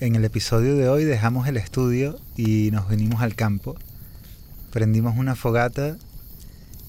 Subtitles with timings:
[0.00, 3.76] en el episodio de hoy dejamos el estudio y nos venimos al campo.
[4.72, 5.96] Prendimos una fogata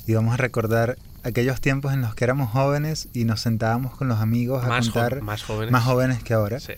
[0.08, 4.08] y vamos a recordar aquellos tiempos en los que éramos jóvenes y nos sentábamos con
[4.08, 5.72] los amigos a Más jo- contar más jóvenes.
[5.72, 6.60] más jóvenes que ahora.
[6.60, 6.74] Sí.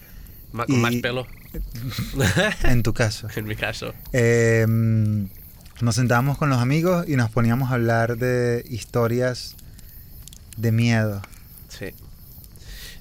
[0.51, 1.25] Ma- con más pelo,
[2.63, 3.27] En tu caso.
[3.35, 3.93] en mi caso.
[4.11, 4.65] Eh,
[5.81, 9.55] nos sentábamos con los amigos y nos poníamos a hablar de historias
[10.57, 11.21] de miedo.
[11.69, 11.87] Sí.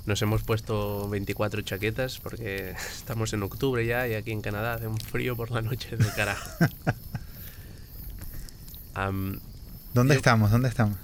[0.06, 4.86] Nos hemos puesto 24 chaquetas porque estamos en octubre ya y aquí en Canadá hace
[4.88, 6.50] un frío por la noche del carajo.
[8.94, 9.40] Am,
[9.94, 10.50] ¿Dónde Yo- estamos?
[10.50, 10.96] ¿Dónde estamos?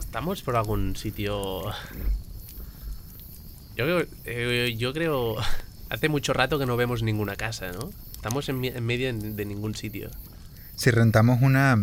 [0.00, 1.64] ¿Estamos por algún sitio?
[3.76, 5.36] Yo creo, eh, yo creo...
[5.90, 7.90] Hace mucho rato que no vemos ninguna casa, ¿no?
[8.12, 10.08] Estamos en, en medio de, de ningún sitio.
[10.74, 11.76] Si rentamos una,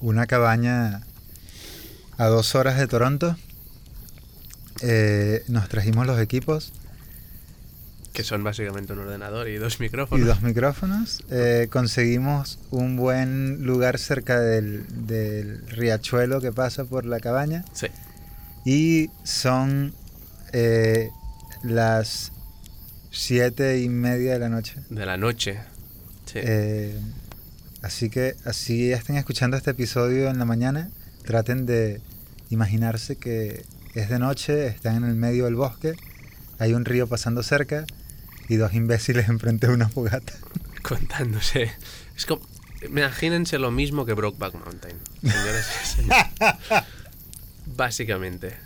[0.00, 1.02] una cabaña
[2.16, 3.36] a dos horas de Toronto,
[4.82, 6.72] eh, nos trajimos los equipos
[8.12, 10.26] Que son básicamente un ordenador y dos y micrófonos.
[10.26, 11.22] dos micrófonos.
[11.30, 17.86] eh, conseguimos un buen lugar cerca del, del riachuelo que pasa por la cabaña Sí.
[18.64, 19.94] y son
[20.52, 21.10] eh,
[21.62, 22.32] las
[23.10, 24.74] siete y media de la noche.
[24.90, 25.58] De la noche.
[26.26, 26.40] Sí.
[27.82, 30.90] Así que así estén escuchando este episodio en la mañana,
[31.24, 32.00] traten de
[32.50, 35.94] imaginarse que es de noche, están en el medio del bosque,
[36.58, 37.84] hay un río pasando cerca
[38.48, 40.32] y dos imbéciles enfrente de una fogata.
[40.82, 41.72] contándose.
[42.16, 42.42] Es como.
[42.82, 44.96] Imagínense lo mismo que Brokeback Mountain.
[45.20, 46.26] Señores y señores.
[47.76, 48.56] Básicamente.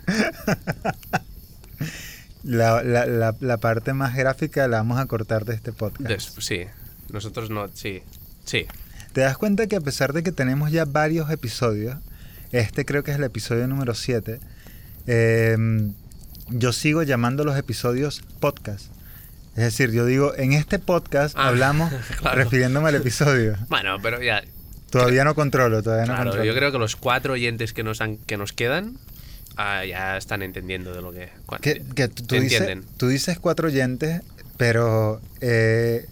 [2.43, 6.09] La, la- la- la parte más gráfica la vamos a cortar de este podcast.
[6.09, 6.65] Des- sí.
[7.09, 7.67] Nosotros no.
[7.73, 8.03] Sí.
[8.45, 8.65] Sí.
[9.13, 11.97] ¿Te das cuenta que a pesar de que tenemos ya varios episodios,
[12.51, 14.39] este creo que es el episodio número 7,
[16.49, 18.85] yo sigo llamando los episodios podcast?
[19.55, 22.37] Es decir, yo digo, en este podcast Ah, hablamos claro.
[22.37, 23.55] refiriéndome al episodio.
[23.69, 24.43] Bueno, pero ya.
[24.89, 26.45] Todavía no controlo, todavía no Claro, controlo.
[26.51, 28.97] yo creo que los cuatro oyentes que nos, han, que nos quedan
[29.57, 31.29] ah, ya están entendiendo de lo que.
[31.61, 32.85] que, que tú, dices, entienden.
[32.97, 34.21] tú dices cuatro oyentes,
[34.57, 36.05] pero eh,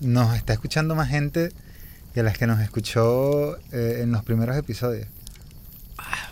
[0.00, 1.50] nos está escuchando más gente
[2.14, 5.06] que las que nos escuchó eh, en los primeros episodios.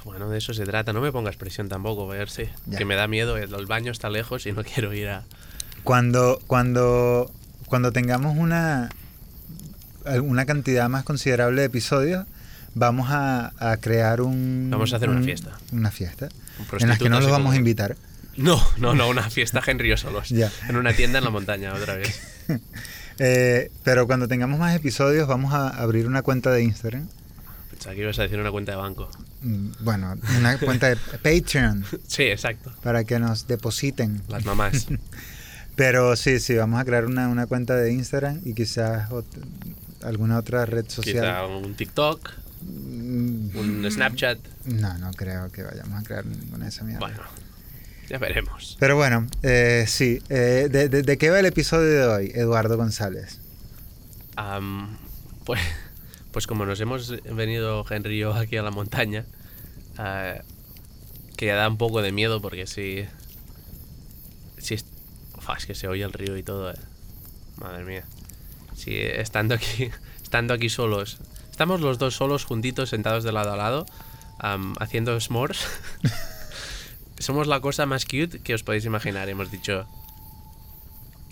[0.06, 0.94] Bueno, de eso se trata.
[0.94, 2.44] No me pongas presión tampoco, a ver si.
[2.66, 2.78] Ya.
[2.78, 3.36] Que me da miedo.
[3.36, 5.24] El, el baño está lejos y no quiero ir a.
[5.84, 7.30] Cuando, cuando,
[7.66, 8.88] cuando tengamos una,
[10.22, 12.26] una cantidad más considerable de episodios,
[12.74, 14.68] vamos a, a crear un...
[14.70, 15.58] Vamos a hacer una un- fiesta.
[15.72, 16.28] Una fiesta.
[16.58, 17.96] Un En las que no los vamos a invitar.
[18.36, 20.28] No, no, no, una fiesta Henry yo solos.
[20.28, 20.50] Ya.
[20.68, 22.20] En una tienda en la montaña, otra vez.
[23.18, 27.08] Eh, pero cuando tengamos más episodios, vamos a abrir una cuenta de Instagram.
[27.70, 29.08] Pensaba que ibas a decir una cuenta de banco.
[29.80, 32.72] Bueno, una cuenta de Patreon Sí, exacto.
[32.82, 34.22] para que nos depositen.
[34.28, 34.86] Las mamás.
[35.76, 39.08] Pero sí, sí, vamos a crear una, una cuenta de Instagram y quizás
[40.02, 41.14] alguna otra red social.
[41.24, 42.30] Quizá un TikTok,
[42.62, 44.38] Mm, un Snapchat.
[44.64, 47.00] No, no creo que vayamos a crear ninguna de esa mierda.
[47.00, 47.20] Bueno,
[48.08, 48.76] ya veremos.
[48.80, 50.20] Pero bueno, eh, sí.
[50.30, 53.38] eh, de, de- de qué va el episodio de hoy, Eduardo González?
[55.44, 55.60] Pues,
[56.32, 59.24] pues como nos hemos venido Henry y yo aquí a la montaña,
[59.98, 60.34] ah,
[61.36, 63.06] que ya da un poco de miedo porque si...
[64.58, 64.86] si es,
[65.36, 66.78] Uf, es que se oye el río y todo, eh.
[67.56, 68.04] Madre mía.
[68.74, 69.90] Si estando aquí,
[70.22, 71.18] estando aquí solos,
[71.50, 73.86] estamos los dos solos juntitos sentados de lado a lado,
[74.38, 75.66] am, haciendo s'mores.
[77.18, 79.28] Somos la cosa más cute que os podéis imaginar.
[79.28, 79.86] Hemos dicho...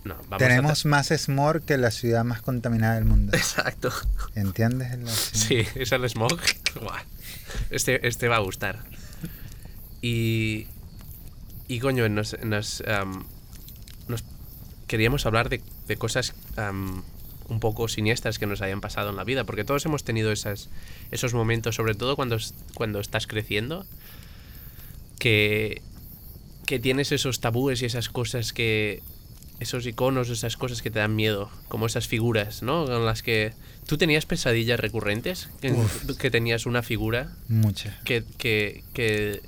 [0.05, 3.33] No, vamos a Tenemos más smog que la ciudad más contaminada del mundo.
[3.37, 3.91] Exacto.
[4.35, 4.99] ¿Entiendes?
[5.33, 6.39] Sí, es el smog.
[7.71, 8.85] Este, este va a gustar.
[10.03, 10.67] Y.
[11.69, 12.37] Y coño, nos.
[12.43, 12.83] nos,
[14.09, 14.25] nos-
[14.87, 16.35] queríamos hablar de, de cosas
[17.49, 19.45] un poco siniestras que nos hayan pasado en la vida.
[19.45, 20.69] Porque todos hemos tenido esas,
[21.11, 22.37] esos momentos, sobre todo cuando,
[22.75, 23.87] cuando estás creciendo,
[25.19, 25.83] que.
[26.67, 29.03] que tienes esos tabúes y esas cosas que.
[29.65, 32.87] Esos iconos, esas cosas que te dan miedo, como esas figuras, ¿no?
[32.87, 33.53] Con las que.
[33.87, 35.49] ¿Tú tenías pesadillas recurrentes?
[35.61, 35.75] Que,
[36.19, 38.01] que tenías una figura Mucha.
[38.05, 39.43] que, que, que,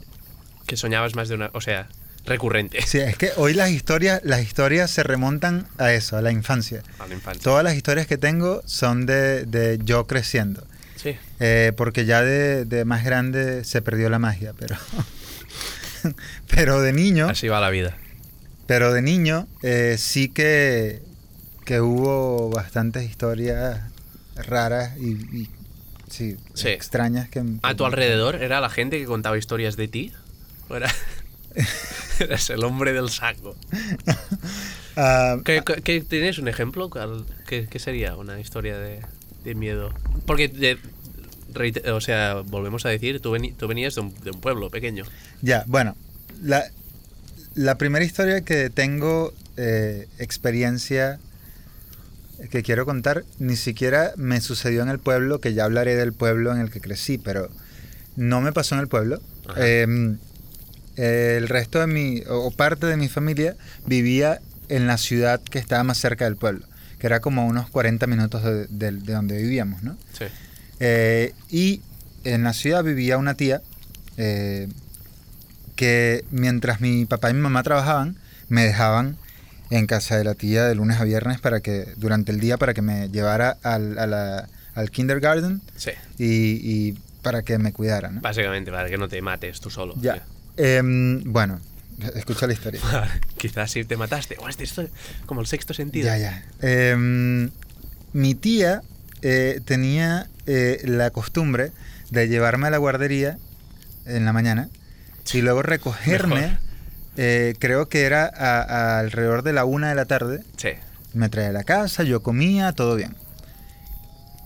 [0.66, 1.50] que soñabas más de una.
[1.54, 1.88] O sea,
[2.26, 2.82] recurrente.
[2.82, 6.82] Sí, es que hoy las historias, las historias se remontan a eso, a la infancia.
[6.98, 7.42] A la infancia.
[7.42, 10.66] Todas las historias que tengo son de, de yo creciendo.
[10.96, 11.16] Sí.
[11.40, 14.76] Eh, porque ya de, de más grande se perdió la magia, pero.
[16.50, 17.28] pero de niño.
[17.28, 17.96] Así va la vida.
[18.66, 21.00] Pero de niño eh, sí que,
[21.64, 23.80] que hubo bastantes historias
[24.34, 25.48] raras y, y,
[26.10, 26.68] sí, Sí.
[26.68, 27.42] extrañas que...
[27.62, 30.12] ¿A tu alrededor era la gente que contaba historias de ti?
[30.68, 30.92] ¿O era...
[32.20, 33.56] eras el hombre del saco?
[34.98, 35.60] Ah, ¿Qué,
[36.08, 36.88] ¿Tienes un ejemplo?
[36.88, 39.00] ¿Cuál- ¿Qué, qué sería una historia de,
[39.44, 39.92] de miedo?
[40.24, 40.78] Porque, de-
[41.92, 45.04] o sea, volvemos a decir, tú, venías de un, de un pueblo pequeño.
[45.42, 45.94] Ya, bueno,
[46.40, 46.64] la,
[47.56, 51.18] la primera historia que tengo eh, experiencia
[52.50, 56.52] que quiero contar ni siquiera me sucedió en el pueblo, que ya hablaré del pueblo
[56.52, 57.48] en el que crecí, pero
[58.16, 59.20] no me pasó en el pueblo.
[59.56, 60.16] Eh,
[60.96, 63.56] el resto de mi, o parte de mi familia
[63.86, 66.66] vivía en la ciudad que estaba más cerca del pueblo,
[66.98, 69.96] que era como unos 40 minutos de, de- de donde vivíamos, ¿no?
[70.18, 70.24] Sí.
[70.80, 71.80] Eh, y
[72.24, 73.62] en la ciudad vivía una tía
[74.16, 74.68] eh,
[75.76, 78.16] que mientras mi papá y mi mamá trabajaban,
[78.48, 79.16] me dejaban
[79.70, 82.72] en casa de la tía de lunes a viernes para que durante el día para
[82.74, 85.90] que me llevara al, a la- al kindergarten Sí.
[86.18, 86.26] y,
[86.62, 88.10] y para que me cuidara.
[88.10, 88.20] ¿no?
[88.20, 89.94] Básicamente, para que no te mates tú solo.
[90.00, 90.22] Ya.
[90.56, 91.60] Em, bueno,
[92.14, 92.80] escucha la historia.
[93.38, 94.36] Quizás si te mataste.
[94.38, 94.90] O este esto es
[95.26, 96.06] como el sexto sentido.
[96.06, 96.44] Ya, ya.
[96.60, 97.50] Em,
[98.12, 98.82] mi tía
[99.22, 101.72] eh, tenía eh, la costumbre
[102.10, 103.38] de llevarme a la guardería
[104.04, 104.68] en la mañana
[105.34, 106.58] y luego recogerme,
[107.16, 110.42] eh, creo que era a- a alrededor de la una de la tarde.
[110.56, 110.70] Sí.
[111.14, 113.16] Me traía a la casa, yo comía, todo bien.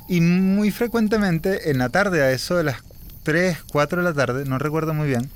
[0.09, 2.79] Y muy frecuentemente en la tarde, a eso de las
[3.23, 5.31] 3, 4 de la tarde, no recuerdo muy bien,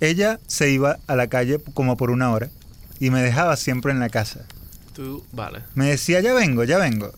[0.00, 2.48] ella se iba a la calle como por una hora
[3.00, 4.40] y me dejaba siempre en la casa.
[4.94, 5.60] Tú, vale.
[5.74, 7.12] Me decía, ya vengo, ya vengo.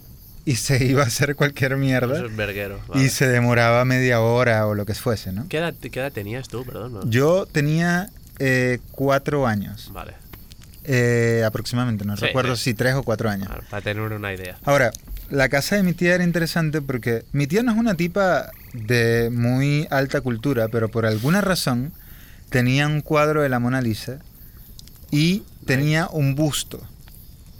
[0.46, 2.16] Y se iba a hacer cualquier mierda.
[2.16, 2.80] Eso es verguero.
[2.94, 5.46] Y se demoraba media hora o lo que fuese, ¿no?
[5.48, 6.64] ¿Qué edad, qué edad tenías tú?
[6.64, 6.92] Perdón.
[6.94, 7.10] no?
[7.10, 8.08] Yo tenía
[8.38, 10.14] eh, cuatro años, Vale.
[10.84, 12.64] eh, aproximadamente, no Sí, recuerdo sí.
[12.64, 13.48] si tres o cuatro años.
[13.48, 14.56] Vale, Para tener una idea.
[14.64, 14.92] Ahora,
[15.30, 19.30] la casa de mi tía era interesante porque mi tía no es una tipa de
[19.32, 21.92] muy alta cultura, pero por alguna razón
[22.50, 24.18] tenía un cuadro de la Mona Lisa
[25.10, 26.80] y tenía un busto.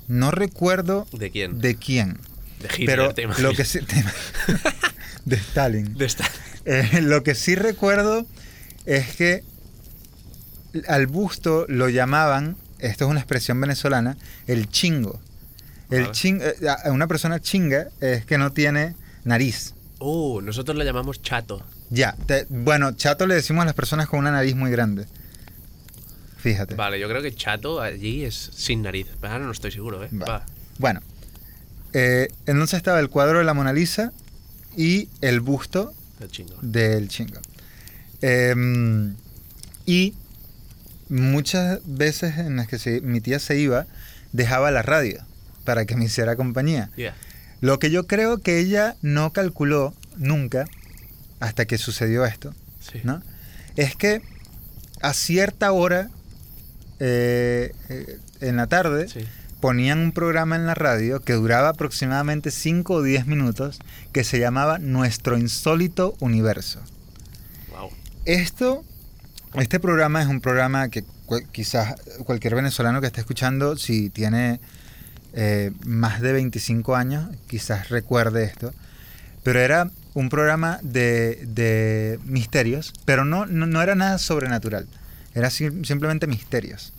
[0.07, 1.59] No recuerdo ¿De quién?
[1.61, 2.19] de quién.
[2.61, 3.81] De Hitler, Pero te lo que sí,
[5.25, 5.95] de Stalin.
[5.97, 6.25] De esta.
[6.65, 8.27] Eh, lo que sí recuerdo
[8.87, 9.45] es que
[10.89, 14.17] al busto lo llamaban, esto es una expresión venezolana,
[14.47, 15.21] el chingo.
[15.91, 16.13] El Vale.
[16.13, 18.95] chin, eh, a- una persona chinga es que no tiene
[19.25, 19.75] nariz.
[20.01, 21.65] Uh, nosotros le llamamos chato.
[21.91, 25.07] Ya, te- bueno, chato le decimos a las personas con una nariz muy grande.
[26.39, 26.75] Fíjate.
[26.75, 29.07] Vale, yo creo que chato allí es sin nariz.
[29.23, 30.09] Ahora no estoy seguro, ¿eh?
[30.13, 30.27] Va.
[30.27, 30.47] Va.
[30.79, 31.01] Bueno,
[31.99, 34.13] eh, entonces estaba el cuadro de la Mona Lisa
[34.77, 35.95] y el busto
[36.31, 36.55] chingo.
[36.61, 37.41] del chingo.
[38.21, 39.15] Em,
[39.87, 40.15] y
[41.09, 43.87] muchas veces en las que se- mi tía se iba,
[44.33, 45.25] dejaba la radio
[45.65, 46.91] para que me hiciera compañía.
[47.61, 50.67] Lo que yo creo que ella no calculó nunca,
[51.41, 53.01] hasta que sucedió esto, Sí.
[53.05, 53.23] ¿no?
[53.77, 54.21] Es que
[55.01, 56.11] a cierta hora
[56.99, 59.21] eh, eh, en la tarde Sí.
[59.67, 63.81] Ponían un programa en la radio que duraba aproximadamente 5 o 10 minutos
[64.13, 66.79] que se llamaba Nuestro Insólito Universo.
[67.73, 67.91] Wow.
[68.27, 68.85] Esto,
[69.55, 71.03] este programa es un programa que
[71.51, 74.61] quizás cualquier venezolano que esté escuchando, si tiene
[75.33, 78.73] eh, más de 25 años, quizás recuerde esto.
[79.43, 84.87] Pero era un programa de, de misterios, pero no, no, no era nada sobrenatural.
[85.35, 86.93] Era sim- simplemente misterios.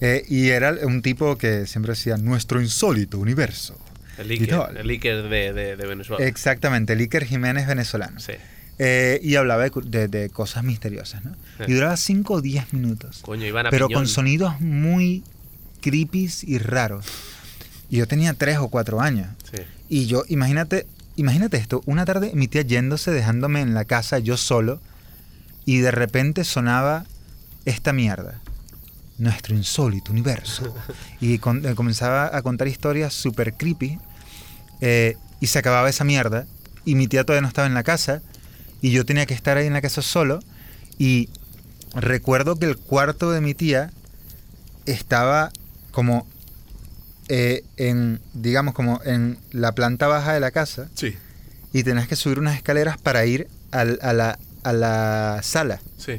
[0.00, 3.76] Eh, y era un tipo que siempre decía, nuestro insólito universo.
[4.16, 4.76] El Iker.
[4.76, 6.24] El Iker de, de, de Venezuela.
[6.26, 8.18] Exactamente, el Iker Jiménez venezolano.
[8.20, 8.32] Sí.
[8.80, 11.32] Eh, y hablaba de, de- cosas misteriosas, ¿no?
[11.58, 11.64] Sí.
[11.68, 13.20] Y duraba 5 o 10 minutos.
[13.22, 14.02] Coño, iban a Pero piñón.
[14.02, 15.24] con sonidos muy
[15.80, 17.06] creepy y raros.
[17.90, 19.28] Y yo tenía 3 o 4 años.
[19.52, 19.62] Sí.
[19.88, 20.86] Y yo, imagínate,
[21.16, 24.80] imagínate esto, una tarde mi tía yéndose, dejándome en la casa yo solo,
[25.64, 27.04] y de repente sonaba
[27.64, 28.40] esta mierda.
[29.18, 30.74] Nuestro insólito universo.
[31.20, 33.98] Y con- eh, comenzaba a contar historias súper creepy.
[34.80, 36.46] eh, y se acababa esa mierda.
[36.84, 38.22] Y mi tía todavía no estaba en la casa.
[38.80, 40.40] Y yo tenía que estar ahí en la casa solo.
[40.98, 41.28] Y
[41.94, 43.90] recuerdo que el cuarto de mi tía
[44.86, 45.50] estaba
[45.90, 46.26] como
[47.28, 51.14] eh, en, digamos, como en la planta baja de la casa Sí.
[51.72, 56.16] y tenías que subir unas escaleras para ir al- a, la, a la sala, Sí.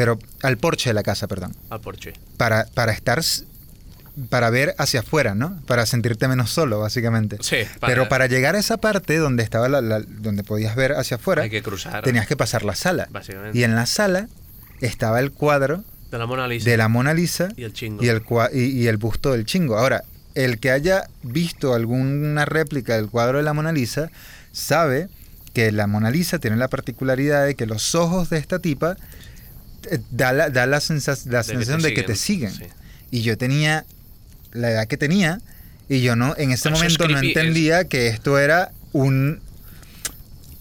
[0.00, 2.14] Pero al porche de la casa, perdón, Al porche.
[2.38, 3.20] para, para estar,
[4.30, 5.60] para ver hacia afuera, ¿no?
[5.66, 7.36] Para sentirte menos solo, básicamente.
[7.40, 7.58] Sí.
[7.82, 11.42] Pero para llegar a esa parte donde estaba la, la- donde podías ver hacia afuera,
[11.42, 12.02] Hay que cruzar.
[12.02, 13.08] tenías que pasar la sala.
[13.10, 13.58] Básicamente.
[13.58, 14.28] Y en la sala
[14.80, 16.70] estaba el cuadro De la Mona Lisa.
[16.70, 18.02] de la Mona Lisa Y el chingo.
[18.02, 19.76] y el, cua- y, y el busto del chingo.
[19.78, 20.04] Ahora,
[20.34, 24.10] el que haya visto alguna réplica del cuadro de la Mona Lisa
[24.52, 25.08] sabe
[25.52, 28.96] que la Mona Lisa tiene la particularidad de que los ojos de esta tipa
[30.10, 32.52] da la, da la, sensa- la De que te sensación de que te siguen.
[32.52, 32.64] Sí.
[33.10, 33.84] Y yo tenía
[34.52, 35.40] la edad que tenía
[35.88, 39.40] y yo no, en ese Eso es momento no es- entendía que esto era un,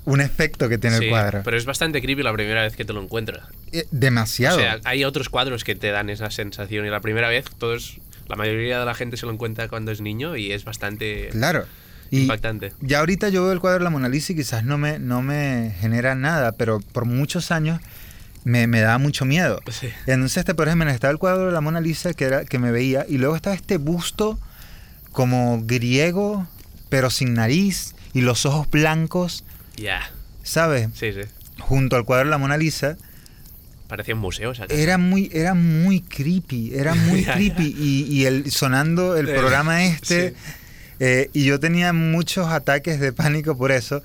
[0.06, 1.42] un efecto que tiene Sí, el cuadro.
[1.44, 3.48] Pero es bastante creepy la primera vez que te lo encuentras.
[3.72, 4.58] Eh, Demasiado.
[4.58, 8.00] O sea, hay otros cuadros que te dan esa sensación y la primera vez todos,
[8.28, 11.66] la mayoría de la gente se lo encuentra cuando es niño y es bastante claro.
[12.12, 12.74] Y impactante.
[12.82, 15.22] ya ahorita yo veo el cuadro de la Mona Lisa y quizás no me, no
[15.22, 17.80] me genera nada, pero por muchos años
[18.44, 19.62] me, me daba mucho miedo.
[19.72, 19.90] Sí.
[20.08, 22.72] Entonces, este, por ejemplo, estaba el cuadro de la Mona Lisa que, era, que me
[22.72, 24.40] veía y luego estaba este busto
[25.12, 26.48] como griego,
[26.90, 29.44] pero sin nariz y los ojos blancos,
[29.78, 30.10] Ya,
[30.44, 30.90] ¿sabes?
[30.94, 31.22] sí, sí.
[31.60, 32.98] Junto al cuadro de la Mona Lisa.
[33.88, 34.80] Parecía un museo esa casa.
[34.80, 37.76] Era muy, era muy creepy, era muy creepy.
[37.78, 40.36] Y, y el, sonando el programa este, sí.
[41.00, 44.02] eh, y yo tenía muchos ataques de pánico por eso.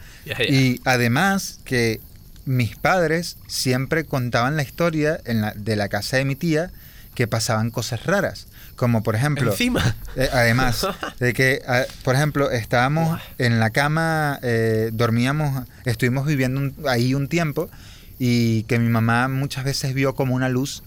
[0.48, 2.00] Y además que
[2.44, 6.70] mis padres siempre contaban la historia en la- de la casa de mi tía
[7.14, 8.46] que pasaban cosas raras.
[8.76, 9.94] Como por ejemplo, Encima.
[10.16, 10.84] eh, además
[11.20, 17.14] de que, ah, por ejemplo, estábamos en la cama, eh, dormíamos, estuvimos viviendo un- ahí
[17.14, 17.70] un tiempo
[18.18, 20.82] y que mi mamá muchas veces vio como una luz,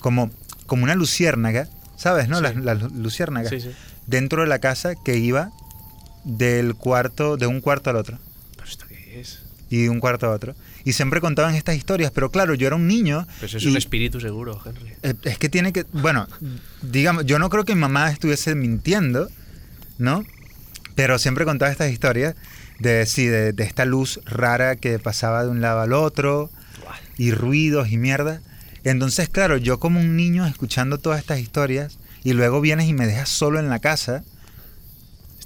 [0.00, 0.30] como,
[0.66, 2.28] como una luciérnaga, ¿sabes?
[2.28, 2.38] ¿No?
[2.38, 2.42] Sí.
[2.44, 3.50] Las, las luciérnagas.
[3.50, 3.70] Sí, sí.
[4.06, 5.50] Dentro de la casa que iba
[6.24, 8.18] del cuarto, de un cuarto al otro
[8.56, 9.40] ¿Pero esto qué es?
[9.70, 10.54] Y un cuarto a otro.
[10.84, 13.26] Y siempre contaban estas historias, pero claro, yo era un niño.
[13.40, 14.92] Pues es y- un espíritu seguro, Henry.
[15.02, 16.28] eh, Es que tiene que, bueno,
[16.82, 19.28] digamos, yo no creo que mi mamá estuviese mintiendo,
[19.98, 20.24] ¿no?
[20.94, 22.34] Pero siempre contaba estas historias
[22.78, 26.50] de, sí, de, de esta luz rara que pasaba de un lado al otro
[27.18, 28.40] y ruidos y mierda.
[28.84, 33.06] Entonces, claro, yo como un niño escuchando todas estas historias y luego vienes y me
[33.06, 34.22] dejas solo en la casa.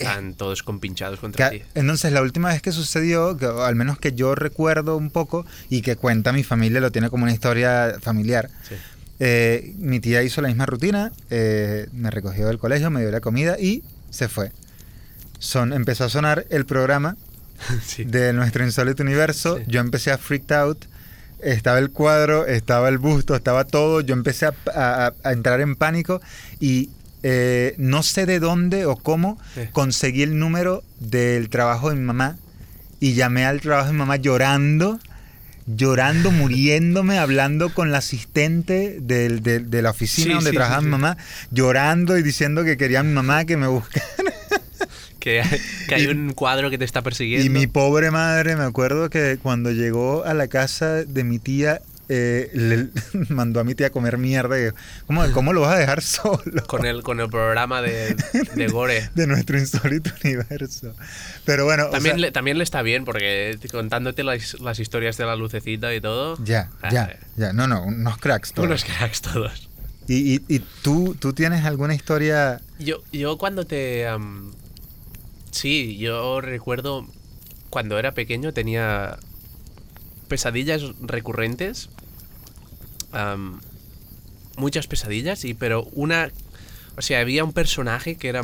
[0.05, 1.65] Están todos compinchados contra que- ti.
[1.75, 5.83] entonces, la última vez que sucedió, que, al menos que yo recuerdo un poco y
[5.83, 8.51] que cuenta mi familia, lo tiene como una historia familiar.
[8.69, 8.75] Sí.
[9.23, 13.21] Eh, mi tía hizo la misma rutina, eh, me recogió del colegio, me dio la
[13.21, 14.51] comida y se fue.
[15.39, 17.17] Son, empezó a sonar el programa
[17.85, 18.05] sí.
[18.05, 19.65] de nuestro insólito universo, Sí.
[19.69, 20.85] yo empecé a freaked out,
[21.41, 25.77] estaba el cuadro, estaba el busto, estaba todo, yo empecé a, a- a entrar en
[25.77, 26.21] pánico
[26.59, 26.91] y
[27.23, 29.63] eh, no sé de dónde o cómo Sí.
[29.73, 32.39] conseguí el número del trabajo de mi mamá
[33.01, 34.99] y llamé al trabajo de mi mamá llorando,
[35.67, 40.83] llorando, muriéndome, hablando con la asistente del- del- de la oficina Sí, donde sí, trabajaba
[40.83, 41.17] mi mamá,
[41.51, 44.05] llorando y diciendo que quería a mi mamá que me buscara.
[45.21, 47.45] Que, hay- que hay Y- un cuadro que te está persiguiendo.
[47.45, 51.83] Y mi pobre madre, me acuerdo que cuando llegó a la casa de mi tía,
[52.13, 52.89] eh, le
[53.29, 54.59] mandó a mi tía a comer mierda.
[54.61, 54.73] y,
[55.07, 56.67] ¿Cómo, ¿Cómo lo vas a dejar solo?
[56.67, 58.17] con el, con el programa de,
[58.57, 59.11] de Gore.
[59.15, 60.95] De nuestro insólito universo.
[61.45, 65.17] Pero bueno, o También, sea, le, también le está bien porque contándote las, las historias
[65.17, 66.37] de la lucecita y todo.
[66.45, 67.53] ya, Ah, ya, ya.
[67.53, 68.67] No, no, unos cracks todos.
[68.67, 69.69] Unos cracks todos.
[70.09, 72.61] Y, y, y tú, tú tienes alguna historia.
[72.81, 74.09] Yo, yo cuando te...
[74.09, 74.51] am,
[75.53, 77.07] sí, yo recuerdo
[77.71, 79.19] cuando era pequeño tenía
[80.27, 81.91] pesadillas recurrentes.
[84.57, 86.31] Muchas pesadillas, y pero una...
[86.97, 88.43] O sea, había un personaje que era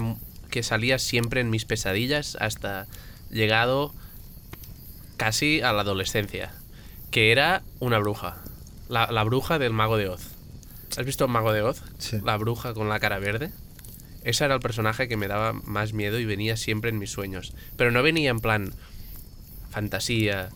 [0.51, 2.87] que salía siempre en mis pesadillas hasta
[3.31, 3.93] llegado
[5.17, 6.55] casi a la adolescencia,
[7.11, 8.37] que era una bruja,
[8.89, 10.37] la, la bruja del mago de Oz.
[10.97, 11.83] ¿Has visto Mago de Oz?
[11.99, 12.19] Sí.
[12.25, 13.51] La bruja con la cara verde.
[14.25, 17.53] Ese era el personaje que me daba más miedo y venía siempre en mis sueños.
[17.77, 18.73] Pero no venía en plan
[19.71, 20.49] fantasía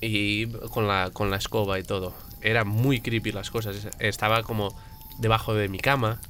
[0.00, 2.14] y con la, con la escoba y todo.
[2.44, 3.88] Era muy creepy las cosas.
[3.98, 4.72] Estaba como
[5.18, 6.20] debajo de mi cama.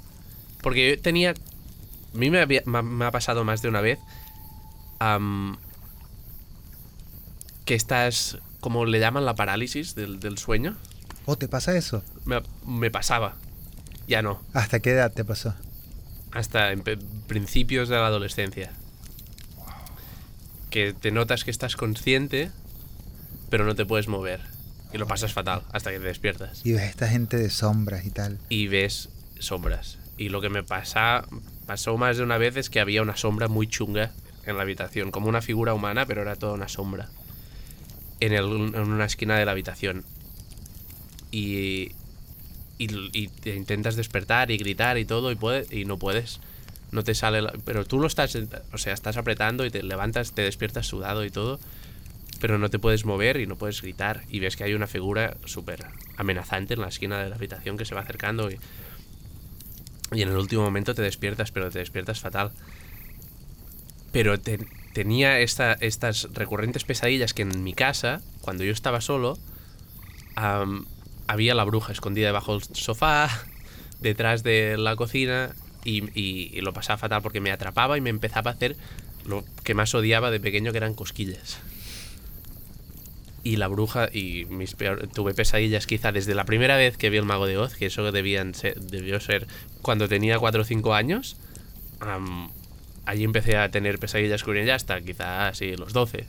[0.63, 1.31] Porque yo tenía...
[1.33, 3.99] A mí me, había- me ha- me ha pasado más de una vez
[5.01, 5.57] am,
[7.65, 10.77] que estás, como le llaman la parálisis del, del sueño.
[11.27, 12.03] ¿O te pasa eso?
[12.25, 13.35] Me, me pasaba.
[14.07, 14.41] Ya no.
[14.53, 15.55] ¿Hasta qué edad te pasó?
[16.31, 16.83] Hasta en
[17.27, 18.71] principios de la adolescencia.
[20.71, 22.51] Que te notas que estás consciente,
[23.51, 24.41] pero no te puedes mover.
[24.95, 26.61] Y lo pasas fatal hasta que te despiertas.
[26.65, 28.39] Y ves esta gente de sombras y tal.
[28.49, 29.09] Y ves
[29.41, 29.99] sombras.
[30.17, 31.25] Y lo que me pasa,
[31.67, 34.13] pasó más de una vez es que había una sombra muy chunga
[34.47, 35.11] en la habitación.
[35.11, 37.09] Como una figura humana, pero era toda una sombra.
[38.21, 40.05] En, el- en una esquina de la habitación.
[41.33, 41.91] Y,
[42.79, 46.39] y, y te intentas despertar y gritar y todo y, puede, y no puedes.
[46.93, 47.43] No te sale.
[47.43, 48.37] la- pero tú lo estás.
[48.73, 51.59] O sea, estás apretando y te levantas, te despiertas sudado y todo.
[52.45, 54.21] Pero no te puedes mover y no puedes gritar.
[54.29, 55.87] Y ves que hay una figura súper
[56.19, 58.51] amenazante en la esquina de la habitación que se va acercando.
[58.51, 58.59] Y,
[60.13, 62.53] en el último momento te despiertas, pero te despiertas fatal.
[64.13, 64.59] Pero te-
[64.93, 69.39] tenía esta, estas recurrentes pesadillas que en mi casa, cuando yo estaba solo,
[70.37, 70.85] am,
[71.27, 73.31] había la bruja escondida debajo del sofá,
[74.03, 78.51] detrás de la cocina, y- y lo pasaba fatal porque me atrapaba y me empezaba
[78.51, 78.77] a hacer
[79.25, 81.59] lo que más odiaba de pequeño, que eran cosquillas.
[83.47, 87.19] Y la bruja, y mis peor- tuve pesadillas quizá desde la primera vez que vi
[87.19, 89.47] el mago de Oz, que eso debían ser- debió ser
[89.83, 91.37] cuando tenía 4 o 5 años.
[93.07, 96.25] allí empecé a tener pesadillas con ella hasta quizá así los 12.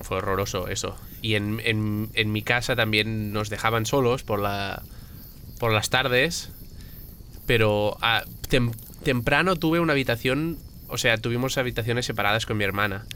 [0.00, 0.96] Fue horroroso eso.
[1.22, 4.82] Y en, en- en mi casa también nos dejaban solos por, la,
[5.60, 6.50] por las tardes.
[7.46, 7.96] Pero
[8.48, 8.74] tem-
[9.04, 13.06] temprano tuve una habitación, o sea, tuvimos habitaciones separadas con mi hermana.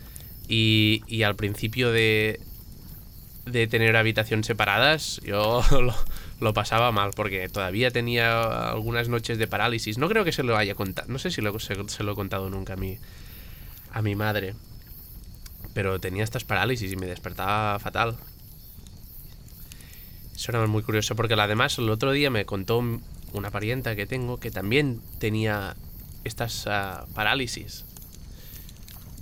[0.48, 2.40] Y, y al principio de,
[3.46, 5.62] de tener habitaciones separadas, yo
[6.40, 9.98] lo, pasaba mal porque todavía tenía algunas noches de parálisis.
[9.98, 12.72] No creo que se lo haya contado, no sé si se, lo he contado nunca
[12.74, 12.98] a mi,
[13.92, 14.54] a mi madre.
[15.74, 18.16] Pero tenía estas parálisis y me despertaba fatal.
[20.34, 24.06] Eso era muy curioso porque además el otro día me contó un- una parienta que
[24.06, 25.76] tengo que también tenía
[26.24, 27.84] estas ah, parálisis.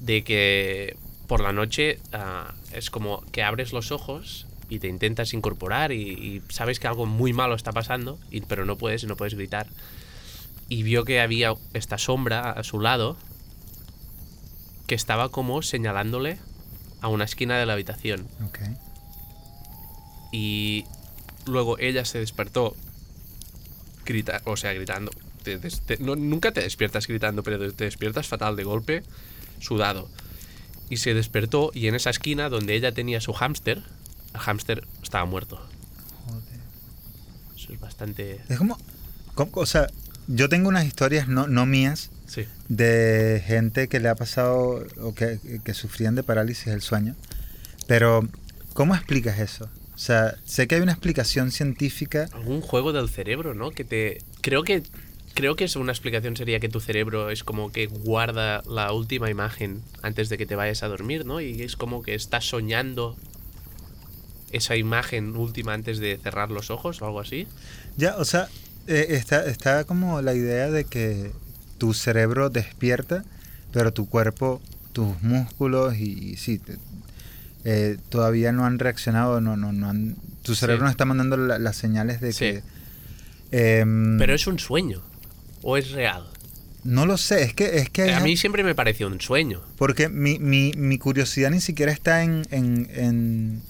[0.00, 5.35] De que por la noche ah, es como que abres los ojos y te intentas
[5.35, 9.17] incorporar y, y sabes que algo muy malo está pasando, y, pero no puedes, no
[9.17, 9.67] puedes gritar.
[10.69, 13.17] Y vio que había esta sombra a su lado
[14.87, 16.38] que estaba como señalándole
[17.02, 18.26] a una esquina de la habitación.
[20.33, 20.85] Y
[21.47, 22.75] luego ella se despertó
[24.05, 25.11] grita, o sea, gritando.
[25.43, 29.02] Te- te- te- no- nunca te despiertas gritando, pero te despiertas fatal de golpe,
[29.61, 30.09] sudado.
[30.93, 33.79] Y se despertó y en esa esquina donde ella tenía su hámster,
[34.35, 35.57] el hámster estaba muerto.
[36.27, 36.61] Joder.
[37.57, 38.43] Eso es bastante...
[38.51, 38.77] Es como,
[39.35, 39.87] como- o sea,
[40.27, 42.45] yo tengo unas historias no, no mías Sí.
[42.69, 47.17] de gente que le ha pasado o que, que sufrían de parálisis del sueño.
[47.87, 48.29] Pero,
[48.75, 49.71] ¿cómo explicas eso?
[49.95, 52.29] O sea, sé que hay una explicación científica.
[52.35, 53.71] Algún juego del cerebro, ¿no?
[53.71, 54.19] Que te...
[54.43, 54.83] Creo que...
[55.34, 59.30] Creo que es una explicación sería que tu cerebro es como que guarda la última
[59.30, 61.40] imagen antes de que te vayas a dormir, ¿no?
[61.40, 63.16] Y es como que estás soñando
[64.52, 67.47] esa imagen última antes de cerrar los ojos o algo así.
[67.97, 68.49] Ya, o sea,
[68.86, 71.32] eh, está, está como la idea de que
[71.78, 73.25] tu cerebro despierta,
[73.73, 74.60] pero tu cuerpo,
[74.92, 76.76] tus músculos y, y sí, te-
[77.64, 80.84] eh, todavía no han reaccionado, no, no, no han, tu cerebro Sí.
[80.84, 82.38] no está mandando la- las señales de Sí.
[82.38, 82.62] que...
[83.80, 85.00] em, Pero es un sueño.
[85.63, 86.27] ¿O es real?
[86.85, 87.79] No lo sé, es que...
[87.79, 89.61] Es que A hay- mí siempre me pareció un sueño.
[89.77, 93.63] Porque mi, mi, mi curiosidad ni siquiera está en, en, en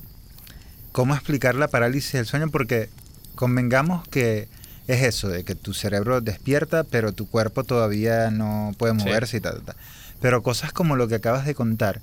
[0.92, 2.88] cómo explicar la parálisis del sueño, porque
[3.34, 4.48] convengamos que
[4.88, 9.04] es eso, de que tu cerebro despierta, pero tu cuerpo todavía no puede Sí.
[9.04, 9.76] moverse y tal, tal, tal.
[10.20, 12.00] Pero cosas como lo que acabas de contar,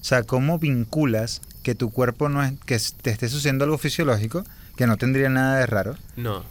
[0.00, 4.44] o sea, cómo vinculas que tu cuerpo no es, que te esté sucediendo algo fisiológico,
[4.76, 6.44] que no tendría nada de raro, No.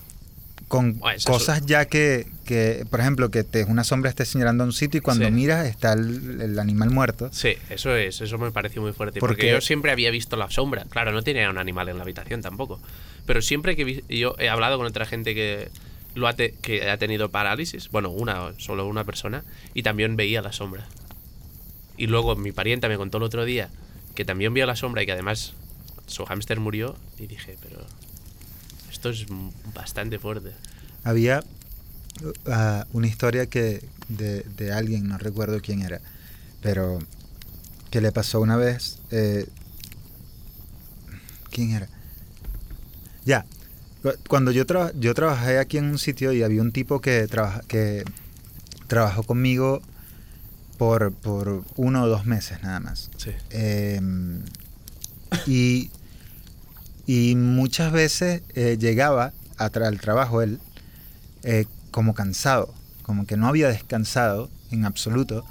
[0.75, 4.67] Con esa cosas ya que, que, por ejemplo, que te, una sombra esté señalando a
[4.67, 5.31] un sitio y cuando Sí.
[5.31, 7.29] miras está el, el animal muerto.
[7.31, 9.19] Sí, eso es, eso me pareció muy fuerte.
[9.19, 10.85] Porque- Porque yo siempre había visto la sombra.
[10.89, 12.79] Claro, no tenía un animal en la habitación tampoco.
[13.25, 15.69] Pero siempre que vi- yo he hablado con otra gente que
[16.13, 20.41] lo ha te- que ha tenido parálisis, bueno, una, solo una persona, y también veía
[20.41, 20.85] la sombra.
[21.97, 23.69] Y luego mi parienta me contó el otro día
[24.15, 25.53] que también vio la sombra y que además
[26.07, 26.95] su hámster murió.
[27.17, 27.85] Y dije, pero
[29.09, 30.51] esto es bastante fuerte.
[31.03, 31.43] Había
[32.23, 36.01] uh, una historia que de, de alguien, no recuerdo quién era,
[36.61, 36.99] pero
[37.91, 38.99] que le pasó una vez.
[39.11, 39.47] eh,
[41.51, 41.87] ¿Quién era?
[43.25, 43.45] Ya,
[44.01, 47.27] cu- cuando yo, traba- yo trabajé aquí en un sitio y había un tipo que,
[47.27, 48.03] trabaja, que
[48.87, 49.81] trabajó conmigo
[50.77, 53.09] por, por uno o dos meses nada más.
[53.17, 53.31] Sí.
[53.51, 54.01] Eh,
[55.45, 55.89] y,
[57.07, 60.59] y muchas veces eh, llegaba al trabajo él
[61.43, 65.45] eh, como cansado, como que no había descansado en absoluto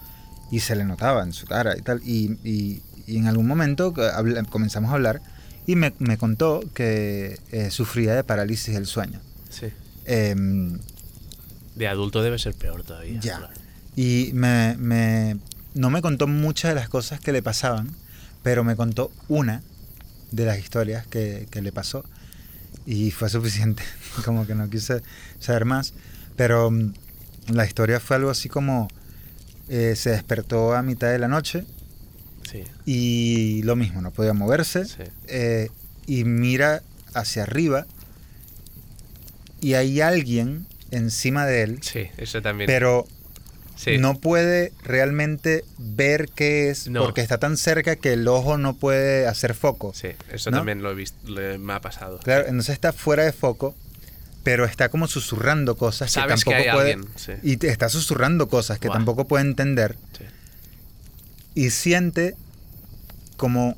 [0.51, 2.01] y se le notaba en su cara y tal.
[2.05, 5.21] Y, y- y en algún momento eh, comenzamos a hablar
[5.67, 9.21] y me, me contó que eh, sufría de parálisis del sueño.
[9.51, 9.67] Sí.
[10.07, 10.79] Em,
[11.75, 13.21] De adulto debe ser peor todavía.
[13.21, 13.39] Ya.
[13.39, 13.55] claro.
[13.97, 15.37] Y me, me-
[15.75, 17.91] no me contó muchas de las cosas que le pasaban,
[18.43, 19.63] pero me contó una
[20.35, 22.05] de las historias que, que le pasó.
[22.87, 23.83] Y fue suficiente,
[24.25, 25.01] como que no quise
[25.41, 25.95] saber más.
[26.37, 26.93] Pero mm,
[27.49, 28.89] la historia fue algo así como,
[29.69, 31.65] eh, se despertó a mitad de la noche
[32.51, 32.63] Sí.
[32.85, 34.85] y lo mismo, no podía moverse.
[34.85, 35.03] Sí.
[35.29, 35.69] eh,
[36.07, 36.83] y mira
[37.15, 37.87] hacia arriba
[39.61, 42.67] y hay alguien encima de él, Sí, eso también.
[42.67, 43.07] pero
[43.77, 43.99] Sí.
[43.99, 47.03] no puede realmente ver qué es No.
[47.03, 49.93] porque está tan cerca que el ojo no puede hacer foco.
[49.95, 50.59] Sí, eso ¿No?
[50.59, 51.19] también lo he visto,
[51.59, 52.19] me ha pasado.
[52.21, 53.75] Claro, entonces está fuera de foco
[54.45, 57.33] pero está como susurrando cosas que Sabes que tampoco hay puede alguien, sí.
[57.43, 59.97] y te está susurrando cosas que tampoco puede entender
[61.55, 62.37] y siente
[63.39, 63.77] como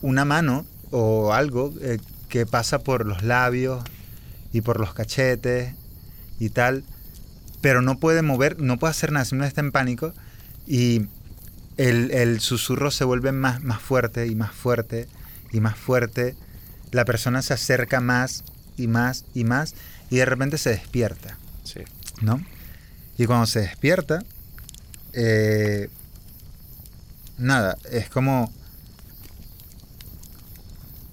[0.00, 3.82] una mano o algo eh, que pasa por los labios
[4.52, 5.74] y por los cachetes
[6.38, 6.84] y tal,
[7.64, 10.12] pero no puede mover, no puede hacer nada, simplemente está en pánico
[10.66, 11.06] y
[11.78, 15.08] el, el susurro se vuelve más, más fuerte y más fuerte
[15.50, 16.36] y más fuerte.
[16.90, 18.44] La persona se acerca más
[18.76, 19.74] y más y más
[20.10, 21.38] y de repente se despierta.
[21.62, 21.80] Sí.
[22.20, 22.42] ¿no?
[23.16, 24.22] Y cuando se despierta,
[25.14, 25.88] eh,
[27.38, 28.52] nada, es como,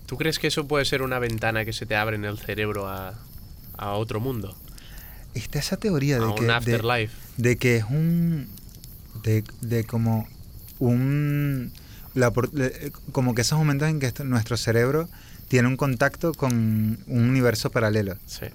[0.05, 2.89] ¿Tú crees que eso puede ser una ventana que se te abre en el cerebro
[2.89, 3.13] a,
[3.77, 4.57] a otro mundo?
[5.35, 7.13] Está esa teoría de a que, un de, afterlife.
[7.37, 8.47] de que es un,
[9.23, 10.27] de, de como
[10.79, 11.71] un,
[12.13, 15.09] la le- como que esos momentos en que esto- nuestro cerebro
[15.47, 16.53] tiene un contacto con
[17.07, 18.15] un universo paralelo.
[18.25, 18.45] Sí.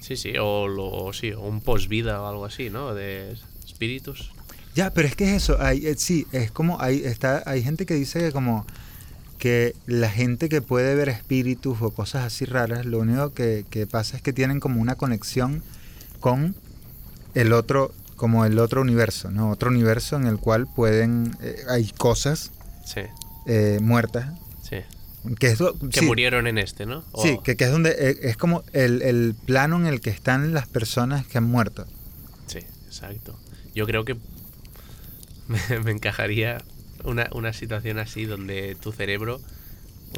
[0.00, 2.94] Sí, sí, o, lo, sí, o un post-vida o algo así, ¿no?
[2.94, 3.34] De
[3.66, 4.32] espíritus.
[4.74, 7.86] Ya, pero es que es eso, hay, eh, sí, es como, hay, está, hay gente
[7.86, 8.66] que dice que como
[9.38, 13.86] que la gente que puede ver espíritus o cosas así raras, lo único que, que
[13.86, 15.62] pasa es que tienen como una conexión
[16.24, 16.54] con
[17.34, 19.50] el otro, como el otro universo, ¿no?
[19.50, 22.50] Otro universo en el cual pueden, eh, hay cosas
[22.86, 23.02] Sí,
[23.44, 24.32] eh, muertas,
[24.62, 24.78] sí.
[25.38, 27.04] que es, lo- Que sí, murieron en este, ¿no?
[27.12, 30.08] O- sí, que, que es donde, eh, es como el, el plano en el que
[30.08, 31.84] están las personas que han muerto.
[32.46, 33.38] Sí, exacto.
[33.74, 34.14] Yo creo que
[35.48, 36.62] me, me encajaría
[37.04, 39.42] una, una situación así donde tu cerebro,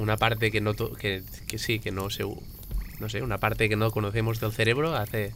[0.01, 2.23] una parte que no que, que sí, que no se
[3.01, 5.35] no sé, una parte que no conocemos del cerebro hace,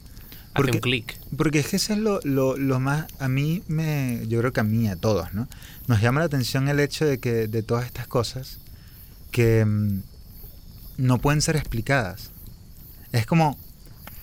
[0.52, 1.18] hace Porque- un clic.
[1.36, 4.60] Porque es que eso es lo, lo, lo más, a mí me, yo creo que
[4.60, 5.48] a mí, a todos, ¿no?
[5.86, 8.58] Nos llama la atención el hecho de que de todas estas cosas
[9.30, 10.00] que mm,
[10.98, 12.30] no pueden ser explicadas.
[13.12, 13.56] Es como,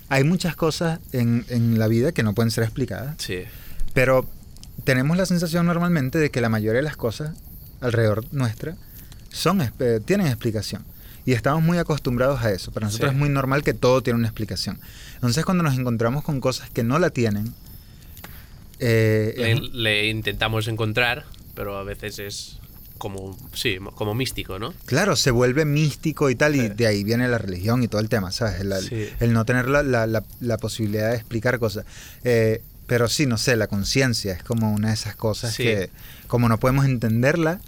[0.10, 3.40] hay muchas cosas en, en la vida que no pueden ser explicadas, Sí,
[3.94, 4.26] pero
[4.84, 7.32] tenemos la sensación normalmente de que la mayoría de las cosas
[7.82, 8.76] alrededor nuestra
[9.30, 10.84] son, espe- tienen explicación.
[11.28, 12.72] Y estamos muy acostumbrados a eso.
[12.72, 13.14] Para nosotros Sí.
[13.16, 14.80] es muy normal que todo tiene una explicación.
[15.16, 17.54] Entonces cuando nos encontramos con cosas que no la tienen,
[18.80, 22.60] eh, le, es- le intentamos encontrar, pero a veces es
[22.98, 24.74] como, sí, como místico, ¿no?
[24.86, 28.10] claro, se vuelve místico y tal, y de ahí viene la religión y todo el
[28.10, 28.60] tema, ¿sabes?
[28.62, 29.10] El, Sí.
[29.20, 31.86] el no tener la, la- la- la posibilidad de explicar cosas.
[32.24, 35.64] Eh, pero sí, no sé, la conciencia es como una de esas cosas Sí.
[35.64, 35.90] que,
[36.28, 37.60] como no podemos entenderla,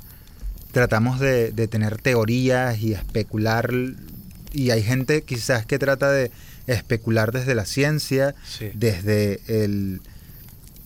[0.72, 3.72] tratamos de, de tener teorías y especular.
[4.52, 6.32] Y hay gente quizás que trata de
[6.68, 8.72] especular desde la ciencia, Sí.
[8.74, 10.02] desde el,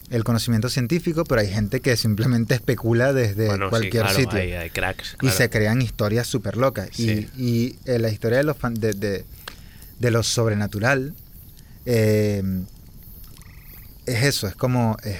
[0.10, 4.39] el conocimiento científico, pero hay gente que simplemente especula desde Bueno, sí, cualquier claro, sitio.
[4.39, 5.17] Hay, hay cracks.
[5.22, 6.89] Y se crean historias súper locas.
[6.93, 7.28] Sí.
[7.38, 9.26] Y, y, eh, la historia de, los fan- de, de-
[10.00, 11.13] de lo sobrenatural
[11.86, 12.41] eh,
[14.06, 15.17] es eso, es como es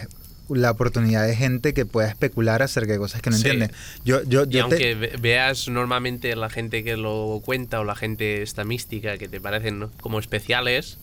[0.56, 3.48] la oportunidad de gente que pueda especular acerca de cosas que no Sí.
[3.48, 3.74] entiende.
[4.06, 7.84] Yo, yo, Y yo te- aunque ve- veas normalmente la gente que lo cuenta o
[7.84, 9.92] la gente esta mística que te parecen ¿no?
[10.02, 10.98] como especiales,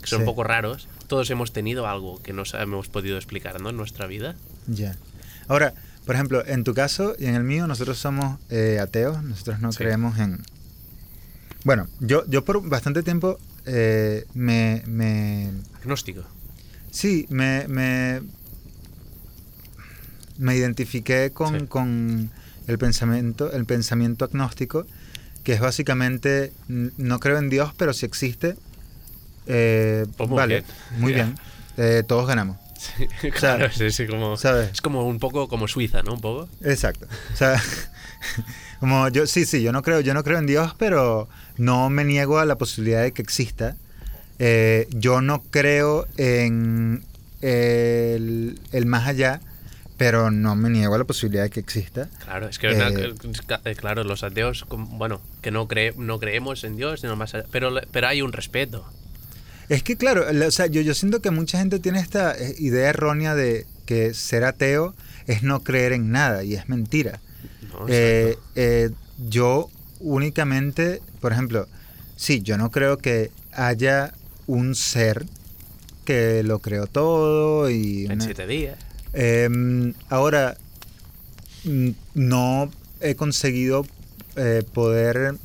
[0.00, 0.22] que son Sí.
[0.22, 3.70] un poco raros, todos hemos tenido algo que no hemos podido explicar ¿no?
[3.70, 4.36] en nuestra vida.
[4.66, 4.96] Ya.
[5.48, 5.74] Ahora,
[6.06, 9.72] por ejemplo, en tu caso y en el mío, nosotros somos eh, ateos, nosotros no
[9.72, 9.78] Sí.
[9.78, 10.42] creemos en...
[11.64, 16.22] Bueno, yo, yo por bastante tiempo eh, me, me, Agnóstico.
[16.90, 18.20] Sí, me, me,
[20.38, 21.66] me identifiqué con, Sí.
[21.66, 22.30] con
[22.66, 24.86] el pensamiento, el pensamiento agnóstico,
[25.42, 28.56] que es básicamente no creo en Dios, pero si existe,
[29.46, 31.00] eh, muy vale, bien.
[31.00, 31.34] muy bien,
[31.76, 34.70] eh, todos ganamos, Sí, claro, es, es como, ¿sabes?
[34.72, 36.14] es como un poco como Suiza, ¿no?
[36.14, 36.48] Un poco.
[36.62, 37.06] Exacto.
[37.32, 37.60] O sea,
[38.80, 42.04] como yo, sí, sí, yo no creo, yo no creo en Dios, pero no me
[42.04, 43.76] niego a la posibilidad de que exista.
[44.38, 47.04] Eh, yo no creo en
[47.40, 49.40] el, el más allá,
[50.04, 52.10] pero no me niego a la posibilidad de que exista.
[52.24, 52.88] Claro, es que Eh, una-
[53.64, 57.46] eh, claro, los ateos, bueno, que no cree, no creemos en Dios, sino más allá,
[57.50, 58.84] pero pero hay un respeto.
[59.70, 62.54] Es que claro, la- o sea, yo, yo siento que mucha gente tiene esta eh,
[62.58, 64.94] idea errónea de que ser ateo
[65.26, 67.20] es no creer en nada y es mentira.
[67.88, 68.90] Eh, eh,
[69.30, 71.66] yo únicamente, por ejemplo,
[72.16, 74.12] sí, yo no creo que haya
[74.46, 75.24] un ser
[76.04, 78.04] que lo creó todo y...
[78.04, 78.76] en una- siete días.
[79.14, 80.56] Em, ahora,
[81.64, 83.86] mm, no he conseguido
[84.36, 85.36] eh, poder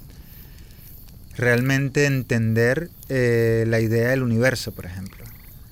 [1.38, 5.23] realmente entender eh, la idea del universo, por ejemplo.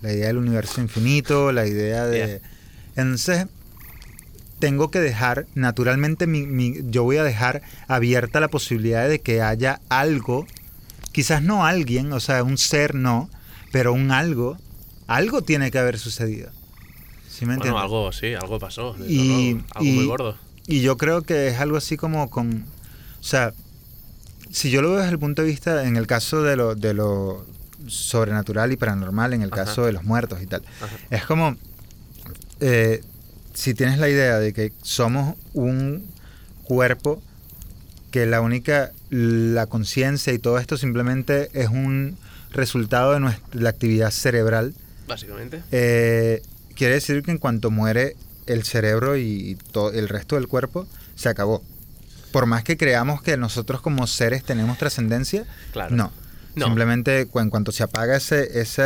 [0.01, 2.41] La idea del universo infinito, la idea de...
[2.95, 3.47] Entonces,
[4.59, 9.41] tengo que dejar, naturalmente, mi- mi- yo voy a dejar abierta la posibilidad de que
[9.41, 10.47] haya algo
[11.11, 13.29] quizás no alguien, o sea, un ser no,
[13.71, 14.57] pero un algo,
[15.07, 16.51] algo tiene que haber sucedido.
[17.37, 17.73] ¿Sí me entiendes?
[17.81, 18.95] Bueno, algo, sí, algo pasó.
[19.07, 20.35] Y- algo y- muy gordo.
[20.65, 22.65] Y yo creo que es algo así como con.
[23.19, 23.53] O sea,
[24.51, 26.93] si yo lo veo desde el punto de vista, en el caso de lo, de
[26.95, 27.45] lo
[27.87, 29.65] sobrenatural y paranormal, en el Ajá.
[29.65, 30.95] caso de los muertos y tal, Ajá.
[31.11, 31.55] es como.
[32.59, 33.01] eh,
[33.53, 36.05] si tienes la idea de que somos un
[36.63, 37.21] cuerpo
[38.11, 38.91] que la única.
[39.09, 42.17] La conciencia y todo esto simplemente es un
[42.51, 44.73] resultado de nuestra, la actividad cerebral.
[45.07, 45.61] Básicamente.
[45.71, 46.41] Eh,
[46.77, 51.27] quiere decir que en cuanto muere el cerebro y todo el resto del cuerpo, se
[51.29, 51.61] acabó.
[52.31, 55.95] Por más que creamos que nosotros como seres tenemos trascendencia, Claro.
[55.95, 56.11] no.
[56.55, 56.65] No.
[56.65, 58.83] Simplemente en cuanto se apaga ese, ese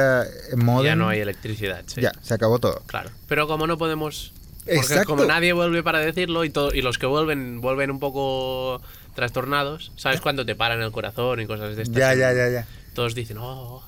[0.57, 1.83] modem, Ya no hay electricidad.
[1.85, 2.01] sí.
[2.01, 2.81] ya, se acabó todo.
[2.85, 3.11] Claro.
[3.29, 4.33] Pero como no podemos.
[4.65, 5.05] Porque Exacto.
[5.07, 8.81] como nadie vuelve para decirlo y, todo, y los que vuelven vuelven un poco
[9.15, 11.95] trastornados, ¿sabes cuando te paran el corazón y cosas de estas?
[11.97, 12.67] Ya, ya, ya, ya.
[12.93, 13.81] Todos dicen, oh.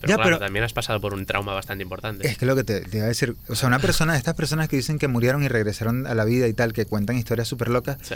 [0.00, 2.26] Pero Ya, claro, pero- también has pasado por un trauma bastante importante.
[2.26, 4.68] Es que lo que te, te iba a decir, o sea, una persona, estas personas
[4.68, 7.68] que dicen que murieron y regresaron a la vida y tal, que cuentan historias súper
[7.68, 8.14] locas, Sí.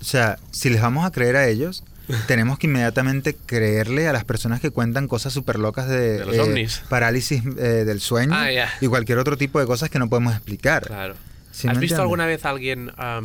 [0.00, 1.82] o sea, si les vamos a creer a ellos,
[2.26, 6.34] tenemos que inmediatamente creerle a las personas que cuentan cosas súper locas de, De los
[6.34, 6.82] eh, ovnis.
[6.88, 10.86] parálisis eh, del sueño Ah, y cualquier otro tipo de cosas que no podemos explicar.
[10.86, 11.14] Claro.
[11.52, 13.20] ¿Sí ¿Has visto alguna vez a alguien, ah,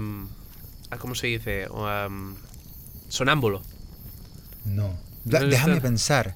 [0.99, 1.67] ¿cómo se dice?
[1.75, 2.35] Am,
[3.09, 3.61] sonámbulo.
[4.65, 4.87] No.
[4.87, 4.95] ¿No
[5.25, 5.87] Da- has déjame visto?
[5.87, 6.35] pensar.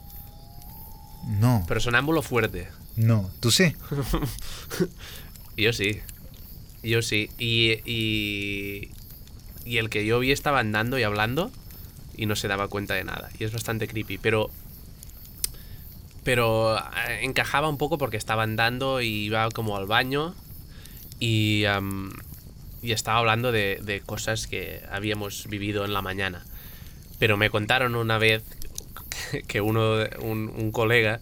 [1.30, 2.68] No, Pero sonámbulo fuerte.
[2.96, 3.30] no.
[3.40, 3.76] ¿Tú sí?
[5.58, 6.00] Yo sí.
[6.84, 7.30] Yo sí.
[7.38, 8.90] Y, y,
[9.66, 11.52] y el que yo vi estaba andando y hablando
[12.16, 13.30] y no se daba cuenta de nada.
[13.38, 14.18] Y es bastante creepy.
[14.18, 14.50] Pero.
[16.24, 20.36] Pero eh, encajaba un poco porque estaba andando y iba como al baño
[21.20, 21.64] y,
[22.82, 26.46] y estaba hablando de, de cosas que habíamos vivido en la mañana.
[27.20, 28.44] Pero me contaron una vez
[29.48, 31.20] que uno, un, un colega,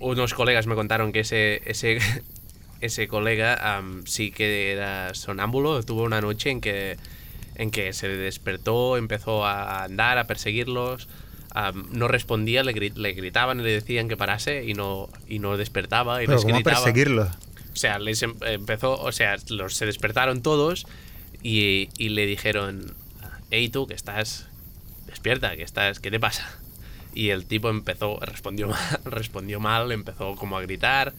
[0.00, 1.98] unos colegas me contaron que ese, ese,
[2.80, 6.96] ese colega sí que era sonámbulo, tuvo una noche en que,
[7.56, 11.08] en que se despertó, empezó a andar, a perseguirlos,
[11.92, 16.22] no respondía, le, le gritaban y le decían que parase y no, y no despertaba
[16.22, 16.76] y Pero les ¿cómo gritaba.
[17.72, 20.86] O sea, les em- empezó, o sea, los, se despertaron todos
[21.42, 22.94] y, y le dijeron,
[23.50, 24.47] hey tú, que estás
[25.28, 26.46] despierta, que estás, ¿qué te pasa?
[27.14, 31.12] Y el tipo empezó, respondió mal, respondió mal, empezó como a gritar,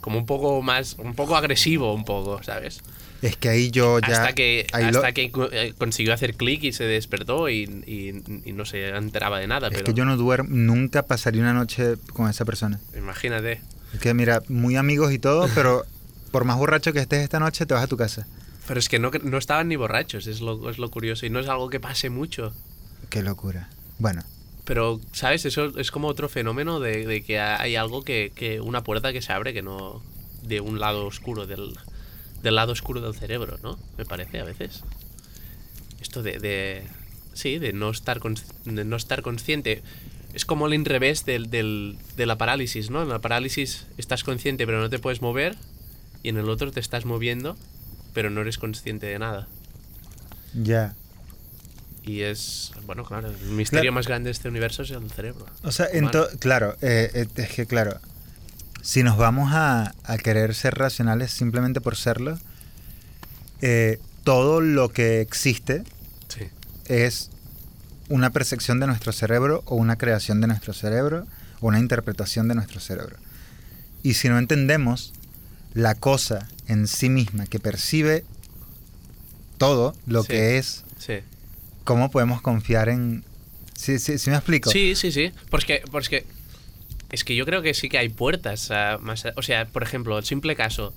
[0.00, 2.80] como un poco más, un poco agresivo, un poco, ¿sabes?
[3.22, 4.22] Es que ahí yo ya...
[4.22, 8.22] hasta que, ahí lo- hasta que eh, consiguió hacer clic y se despertó y, y-
[8.48, 11.54] y no se enteraba de nada, es pero que yo no duermo, nunca pasaría una
[11.54, 12.78] noche con esa persona.
[12.96, 13.60] imagínate.
[13.94, 15.84] Es que mira, muy amigos y todo, pero
[16.30, 18.26] por más borracho que estés esta noche, te vas a tu casa.
[18.68, 21.38] Pero es que no, no estaban ni borrachos, es lo, es lo curioso, y no
[21.38, 22.52] es algo que pase mucho.
[23.10, 23.68] Qué locura.
[23.98, 24.22] Bueno,
[24.64, 25.44] Pero, ¿sabes?
[25.44, 28.60] Eso es como otro fenómeno de, de que hay algo que, que.
[28.60, 30.02] Una puerta que se abre que no.
[30.42, 31.76] de un lado oscuro del.
[32.42, 33.78] del lado oscuro del cerebro, ¿no?
[33.96, 34.82] Me parece a veces.
[36.00, 36.38] Esto de.
[36.38, 36.84] de
[37.32, 39.82] sí, de no estar, de no estar consciente.
[40.34, 43.02] Es como el inrevés del, del, de la parálisis, ¿no?
[43.02, 45.56] En la parálisis estás consciente pero no te puedes mover.
[46.22, 47.56] Y en el otro te estás moviendo
[48.16, 49.46] pero no eres consciente de nada.
[50.54, 50.94] ya.
[52.06, 52.72] Y es.
[52.86, 53.92] Bueno, claro, el misterio Claro.
[53.94, 55.44] más grande de este universo es el cerebro.
[55.64, 55.88] O sea,
[56.38, 57.98] claro, eh, eh, es que claro,
[58.80, 62.38] si nos vamos a, a querer ser racionales simplemente por serlo,
[63.60, 65.82] eh, todo lo que existe
[66.28, 66.42] Sí.
[66.86, 67.30] es
[68.08, 71.26] una percepción de nuestro cerebro o una creación de nuestro cerebro
[71.60, 73.16] o una interpretación de nuestro cerebro.
[74.04, 75.12] Y si no entendemos
[75.74, 78.24] la cosa en sí misma que percibe
[79.58, 80.28] todo lo Sí.
[80.28, 81.14] que es, Sí.
[81.86, 83.24] ¿Cómo podemos confiar en...
[83.74, 84.70] ¿Sí, sí, sí me explico?
[84.70, 85.32] Sí, sí, sí.
[85.48, 86.26] Porque, porque
[87.10, 89.24] es que yo creo que sí que hay puertas a más.
[89.36, 90.92] o sea, por ejemplo, el simple caso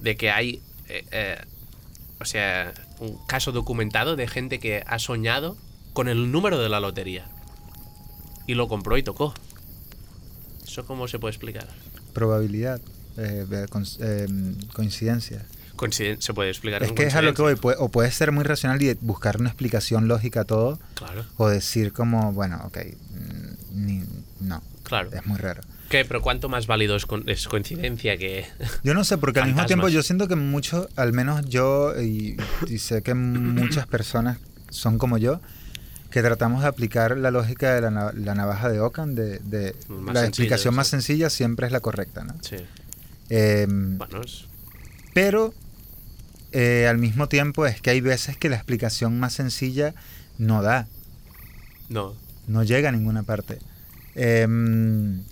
[0.00, 0.62] de que hay.
[0.88, 1.36] eh, eh,
[2.20, 5.56] o sea, un caso documentado de gente que ha soñado
[5.92, 7.26] con el número de la lotería.
[8.46, 9.34] Y lo compró y tocó.
[10.66, 11.68] ¿Eso cómo se puede explicar?
[12.12, 12.80] Probabilidad,
[13.16, 14.26] eh, eh,
[14.72, 15.44] coincidencia.
[16.20, 18.44] Se puede explicar Es con que es a lo que voy, o puedes ser muy
[18.44, 22.78] racional y buscar una explicación lógica a todo, Claro, o decir como, bueno, ok,
[23.10, 24.04] mm, ni-
[24.40, 25.10] no, claro.
[25.12, 25.62] es muy raro.
[25.90, 26.04] ¿Qué?
[26.04, 28.46] Pero ¿cuánto más válido es, con- es coincidencia que.
[28.82, 32.36] Yo no sé, porque al mismo tiempo yo siento que muchos, al menos yo, y,
[32.68, 34.38] y sé que muchas personas
[34.70, 35.40] son como yo,
[36.10, 40.24] que tratamos de aplicar la lógica de la, la navaja de Ockham, de, la sencilla,
[40.26, 42.34] explicación más sencilla siempre es la correcta, ¿no?
[42.40, 42.56] Sí.
[43.28, 44.44] Em, Bueno, es.
[45.12, 45.52] pero
[46.54, 49.94] eh, al mismo tiempo es que hay veces que la explicación más sencilla
[50.38, 50.86] no da.
[51.90, 52.14] No.
[52.46, 53.58] no llega a ninguna parte.
[54.14, 55.22] Em,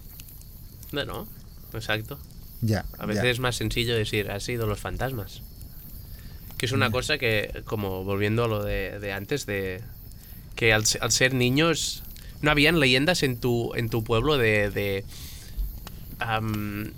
[0.92, 1.26] Bueno,
[1.72, 2.18] exacto.
[2.61, 2.85] ya.
[2.98, 3.30] A veces ya.
[3.30, 5.40] es más sencillo decir, ha sido los fantasmas.
[6.58, 6.92] Que es una Mm.
[6.92, 9.80] cosa que, como volviendo a lo de, de antes, de
[10.56, 12.02] que al, se- al ser niños,
[12.42, 14.70] no habían leyendas en tu, en tu pueblo de...
[14.70, 15.04] de,
[16.18, 16.92] am,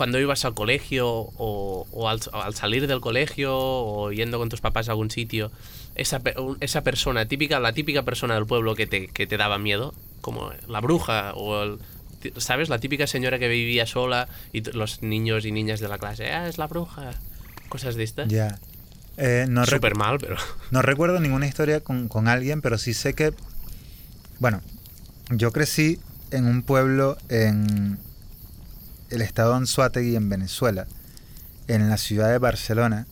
[0.00, 4.62] cuando ibas al colegio o, o al, al salir del colegio o yendo con tus
[4.62, 5.52] papás a algún sitio,
[5.94, 6.22] esa,
[6.60, 10.52] esa persona típica, la típica persona del pueblo que te, que te daba miedo, como
[10.68, 11.78] la bruja o el,
[12.38, 12.70] ¿sabes?
[12.70, 16.48] La típica señora que vivía sola y los niños y niñas de la clase, ah,
[16.48, 17.10] es la bruja,
[17.68, 18.28] cosas de estas.
[18.28, 18.58] Ya.
[19.18, 20.36] Eh, no, Súper mal, pero...
[20.70, 23.34] no recuerdo ninguna historia con, con alguien, pero sí sé que.
[24.38, 24.62] Bueno,
[25.28, 27.98] yo crecí en un pueblo en
[29.10, 30.86] el estado de Anzoátegui, en Venezuela,
[31.68, 33.06] en la ciudad de Barcelona,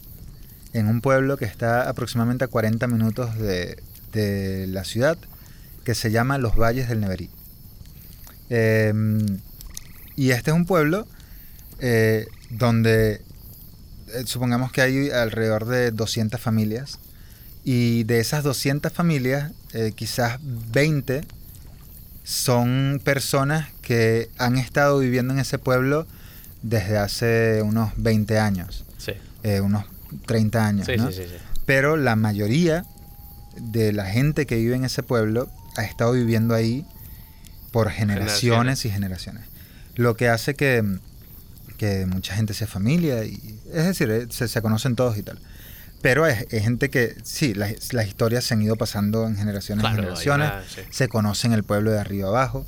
[0.73, 3.83] en un pueblo que está aproximadamente a 40 minutos de,
[4.13, 5.19] de la ciudad,
[5.85, 7.31] que se llama Los Valles del Neverí.
[8.51, 8.93] Eh,
[10.17, 11.07] y este es un pueblo
[11.79, 13.23] eh, donde
[14.09, 16.99] eh, supongamos que hay alrededor de 200 familias
[17.63, 21.21] y de esas 200 familias eh, quizás 20
[22.29, 26.07] son personas que han estado viviendo en ese pueblo
[26.61, 29.13] desde hace unos 20 años, Sí,
[29.45, 29.87] eh, unos
[30.27, 31.11] 30 años, sí, ¿no?
[31.11, 31.23] sí.
[31.65, 32.85] Pero la mayoría
[33.57, 36.85] de la gente que vive en ese pueblo ha estado viviendo ahí
[37.73, 39.45] por generaciones, y generaciones.
[39.95, 40.85] Lo que hace que,
[41.79, 45.39] que mucha gente sea familia, y, es decir, eh, se, se conocen todos y tal.
[46.01, 49.83] Pero es, es gente que, sí, las, las historias se han ido pasando en generaciones
[49.83, 50.51] Claro, hay generaciones.
[50.73, 50.81] sí.
[50.91, 52.65] Se conocen el pueblo de arriba abajo.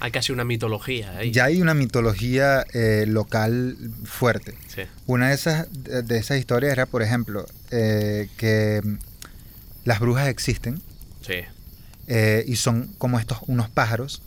[0.00, 1.30] Hay casi una mitología ahí.
[1.30, 4.56] Ya hay una mitología eh, local fuerte.
[4.66, 8.82] Sí, Una de esas, de esas historias era, por ejemplo, eh, que
[9.84, 10.82] las brujas existen
[11.20, 11.42] sí.
[12.08, 14.22] eh, y son como estos, unos pájaros.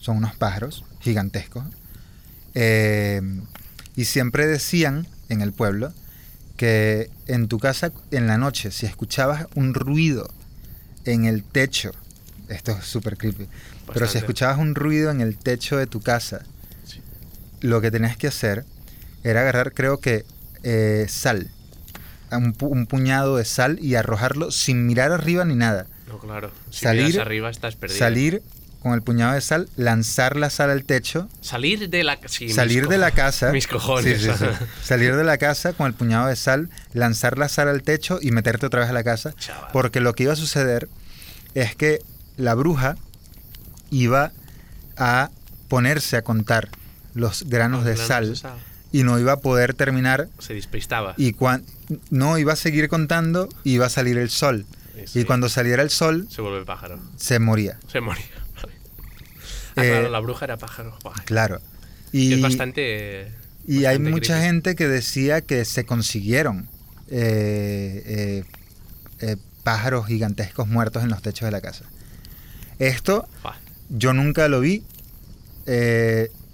[0.00, 1.64] Son unos pájaros gigantescos.
[3.94, 5.92] Y siempre decían en el pueblo
[6.58, 10.28] que en tu casa en la noche, si escuchabas un ruido
[11.06, 11.92] en el techo,
[12.50, 13.46] esto es súper creepy,
[13.86, 14.18] pero si Bastante.
[14.18, 16.42] escuchabas un ruido en el techo de tu casa,
[16.84, 17.00] Sí.
[17.60, 18.64] lo que tenías que hacer
[19.24, 20.24] era agarrar, creo que,
[20.64, 21.48] eh, sal,
[22.32, 25.86] un, pu- un puñado de sal y arrojarlo sin mirar arriba ni nada.
[26.08, 26.50] No, claro.
[26.70, 27.98] Si Salir- miras arriba estás perdido.
[27.98, 28.42] Salir
[28.82, 32.18] con el puñado de sal, lanzar la sal al techo, Salir de la...
[32.26, 33.50] sí, salir de la casa.
[33.52, 34.20] Mis cojones.
[34.22, 34.46] Sí, sí, sí.
[34.84, 38.30] Salir de la casa con el puñado de sal, lanzar la sal al techo y
[38.30, 39.34] meterte otra vez a la casa.
[39.36, 39.70] Chaval.
[39.72, 40.88] Porque lo que iba a suceder
[41.54, 42.00] es que
[42.36, 42.96] la bruja
[43.90, 44.32] iba
[44.96, 45.30] a
[45.68, 46.68] ponerse a contar
[47.14, 48.58] los granos, Los de, granos sal de sal.
[48.92, 51.14] y no iba a poder terminar Se despistaba.
[51.16, 51.64] y cuan-
[52.10, 54.66] no iba a seguir contando y iba a salir el sol.
[55.06, 55.20] Sí.
[55.20, 56.98] Y cuando saliera el sol Se vuelve pájaro.
[57.16, 57.78] se moría.
[57.90, 58.24] Se moría.
[59.78, 60.98] Ah, Eh, claro, la bruja era pájaro.
[61.24, 61.60] Claro.
[62.12, 63.32] Y es bastante...
[63.66, 66.68] y hay mucha gente que decía que se consiguieron
[67.10, 68.42] eh,
[69.20, 71.84] eh, pájaros gigantescos muertos en los techos de la casa.
[72.78, 73.28] Esto
[73.90, 74.84] yo nunca lo vi,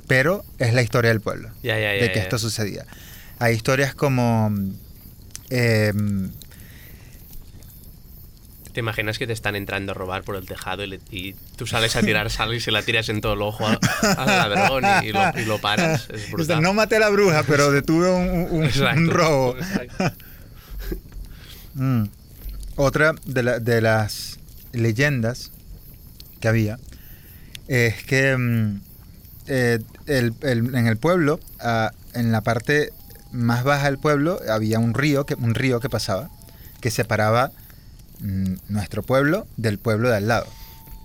[0.07, 2.85] pero es la historia del pueblo, de que esto sucedía.
[3.39, 4.53] Hay historias como...
[8.75, 11.67] ¿Te imaginas que te están entrando a robar por el tejado y, le- y tú
[11.67, 13.79] sales a tirar sal y se la tiras en todo el ojo al,
[14.19, 16.09] al ladrón y, y lo, y lo paras?
[16.13, 16.61] Es brutal.
[16.61, 19.57] no maté a la bruja, pero detuve un, un- un- Exacto, un robo.
[21.75, 22.05] Mm.
[22.77, 24.39] Otra de, la- de las
[24.73, 25.51] leyendas
[26.41, 26.79] que había
[27.69, 28.81] es que mm,
[29.49, 32.91] eh, el- el- en el pueblo, ah, en la parte
[33.33, 36.31] más baja del pueblo, había un río que, un río que pasaba
[36.81, 37.51] que separaba
[38.69, 40.47] nuestro pueblo del pueblo de al lado.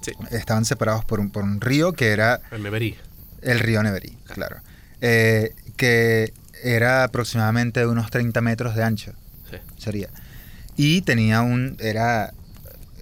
[0.02, 2.98] Sí, Estaban separados por un, por un río que era me verí.
[3.42, 4.58] el río Neverí, claro.
[5.02, 9.14] Eh, que era aproximadamente de unos 30 metros de ancho
[9.50, 9.58] Sí.
[9.78, 10.10] sería.
[10.78, 12.34] Y tenía un, era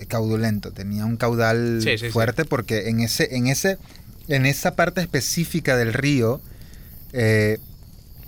[0.07, 2.09] caudulento, tenía un caudal Sí, sí, sí.
[2.11, 3.77] fuerte porque en ese, en ese,
[4.27, 6.41] en esa parte específica del río,
[7.13, 7.59] eh,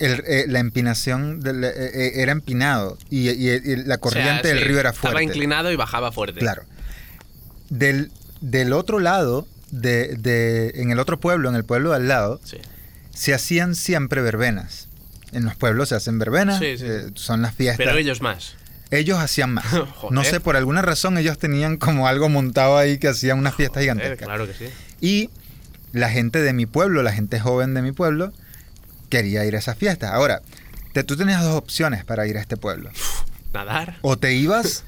[0.00, 4.54] el- eh, la empinación eh, eh, era empinado y, y- y la corriente O sea,
[4.54, 5.24] del río era Estaba fuerte.
[5.24, 6.40] inclinado y bajaba fuerte.
[6.40, 6.62] Claro.
[7.68, 12.08] Del, del otro lado, de, de- en el otro pueblo, en el pueblo de al
[12.08, 12.58] lado, Sí.
[13.14, 14.88] se hacían siempre verbenas.
[15.32, 16.84] En los pueblos se hacen verbenas, Sí, sí.
[16.88, 17.86] eh, son las fiestas.
[17.86, 18.56] Pero ellos más.
[18.90, 19.66] Ellos hacían más.
[20.10, 23.84] No sé, por alguna razón ellos tenían como algo montado ahí que hacían unas fiestas
[23.84, 24.26] Joder, gigantescas.
[24.26, 24.64] claro que sí.
[25.00, 25.30] Y
[25.92, 28.32] la gente de mi pueblo, la gente joven de mi pueblo,
[29.10, 30.12] quería ir a esas fiestas.
[30.12, 30.40] Ahora,
[30.94, 32.90] te- tú tenías dos opciones para ir a este pueblo.
[33.52, 33.98] Nadar.
[34.02, 34.84] O te ibas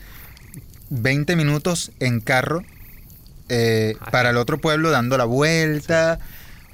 [0.90, 2.62] 20 minutos en carro
[3.48, 6.18] eh, Ah, para el otro pueblo dando la vuelta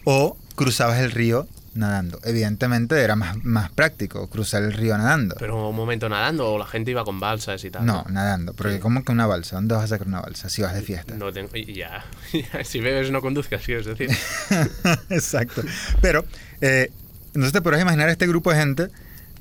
[0.05, 2.19] o cruzabas el río nadando.
[2.25, 5.37] Evidentemente era más, más práctico cruzar el río nadando.
[5.39, 7.87] Pero un momento nadando o la gente iba con balsas y tal.
[7.87, 8.53] no, nadando.
[8.53, 9.57] Porque ¿cómo que una balsa?
[9.57, 11.15] ¿Dónde vas a sacar una balsa si vas de fiesta?
[11.15, 14.11] No tengo, ya, ya, si bebes no conduzcas, sí, es decir.
[15.11, 15.63] Exacto.
[16.01, 16.25] Pero,
[16.61, 16.91] eh,
[17.39, 18.89] entonces te puedes imaginar este grupo de gente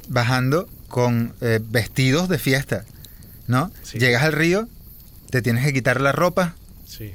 [0.08, 2.86] bajando con eh, vestidos de fiesta,
[3.48, 3.72] ¿no?
[3.84, 3.98] Sí.
[4.00, 4.68] Llegas al río,
[5.30, 7.14] te tienes que quitar la ropa, Sí.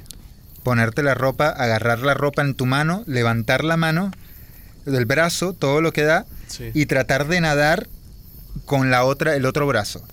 [0.63, 4.11] ponerte la ropa, agarrar la ropa en tu mano, levantar la mano
[4.85, 6.69] del brazo, todo lo que da, Sí.
[6.73, 7.87] y tratar de nadar
[8.65, 10.05] con la otra, el otro brazo.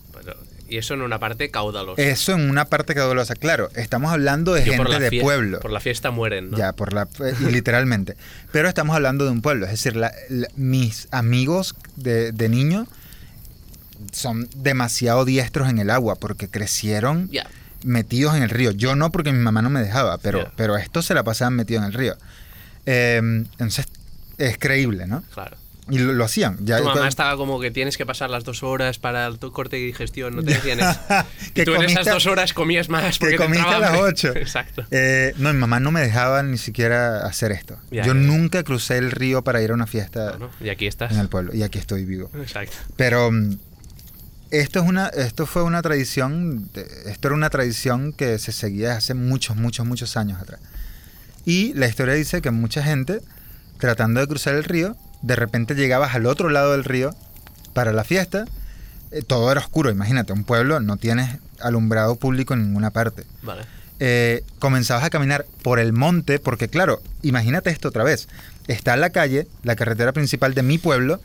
[0.70, 2.00] Y eso en una parte caudalosa.
[2.00, 3.34] Eso en una parte caudalosa.
[3.34, 5.58] Claro, estamos hablando de Yo gente de pueblo.
[5.60, 6.56] Por la fiesta mueren, ¿no?
[6.56, 7.08] Ya, por la,
[7.40, 8.16] y literalmente.
[8.52, 9.66] Pero estamos hablando de un pueblo.
[9.66, 12.86] Es decir, la- la- mis amigos de, de niño
[14.12, 17.28] son demasiado diestros en el agua porque crecieron
[17.84, 18.70] metidos en el río.
[18.70, 20.52] Yo no porque mi mamá no me dejaba, pero, Ya.
[20.56, 22.16] pero estos se la pasaban metidos en el río.
[22.86, 23.86] Eh, entonces,
[24.38, 25.22] es creíble, ¿no?
[25.34, 25.56] Claro.
[25.88, 26.56] Y lo, lo hacían.
[26.64, 29.38] Ya, tu mamá cuando- estaba como que tienes que pasar las dos horas para el
[29.38, 31.00] corte de digestión, no te decían eso.
[31.54, 33.98] Que y tú en esas dos horas comías más porque que te comiste a las.
[33.98, 34.32] 8.
[34.36, 34.84] Exacto.
[34.90, 37.76] Eh, no, mi mamá no me dejaba ni siquiera hacer esto.
[37.90, 38.20] Ya, Yo ya.
[38.20, 41.12] nunca crucé el río para ir a una fiesta y aquí estás.
[41.12, 41.54] en el pueblo.
[41.54, 42.30] Y aquí estoy vivo.
[42.34, 42.76] Exacto.
[42.96, 43.58] Pero mm,
[44.52, 46.68] esto es una, esto fue una tradición,
[47.06, 50.60] esto era una tradición que se seguía hace muchos, muchos, muchos años atrás.
[51.44, 53.20] Y la historia dice que mucha gente,
[53.78, 57.14] tratando de cruzar el río, de repente llegabas al otro lado del río
[57.74, 58.44] para la fiesta.
[59.12, 63.24] eh, todo era oscuro, imagínate, un pueblo no tienes alumbrado público en ninguna parte.
[63.42, 63.62] Vale.
[63.98, 68.28] Eh, comenzabas a caminar por el monte, porque claro, imagínate esto otra vez.
[68.68, 71.20] Está la calle, la carretera principal de mi pueblo,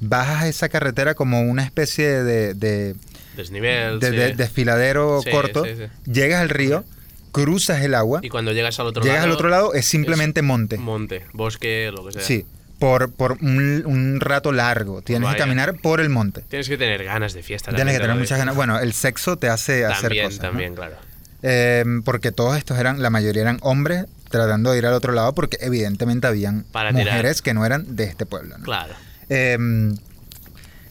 [0.00, 2.94] bajas esa carretera como una especie de, de-
[3.36, 4.00] Desnivel.
[4.00, 4.16] de- sí.
[4.16, 5.70] de- desfiladero Sí, corto, sí,
[6.04, 6.84] llegas al río,
[7.32, 9.26] cruzas el agua, Y cuando llegas al otro llegas lado.
[9.28, 10.76] al otro lado, es simplemente monte.
[10.76, 12.22] Monte, bosque, lo que sea.
[12.22, 12.44] Sí,
[12.84, 15.00] por, por un, un rato largo.
[15.00, 16.42] Tienes que caminar por el monte.
[16.42, 17.72] Tienes que tener ganas de fiesta.
[17.74, 18.54] Tienes que tener muchas ganas.
[18.54, 20.42] Bueno, el sexo te hace hacer También, cosas.
[20.42, 20.48] ¿no?
[20.50, 20.96] también, claro.
[21.42, 25.34] Eh, porque todos estos eran, la mayoría eran hombres tratando de ir al otro lado
[25.34, 27.06] porque evidentemente habían Para tirar.
[27.06, 28.58] mujeres que no eran de este pueblo.
[28.58, 28.64] ¿no?
[28.64, 28.92] Claro.
[29.30, 29.56] Eh,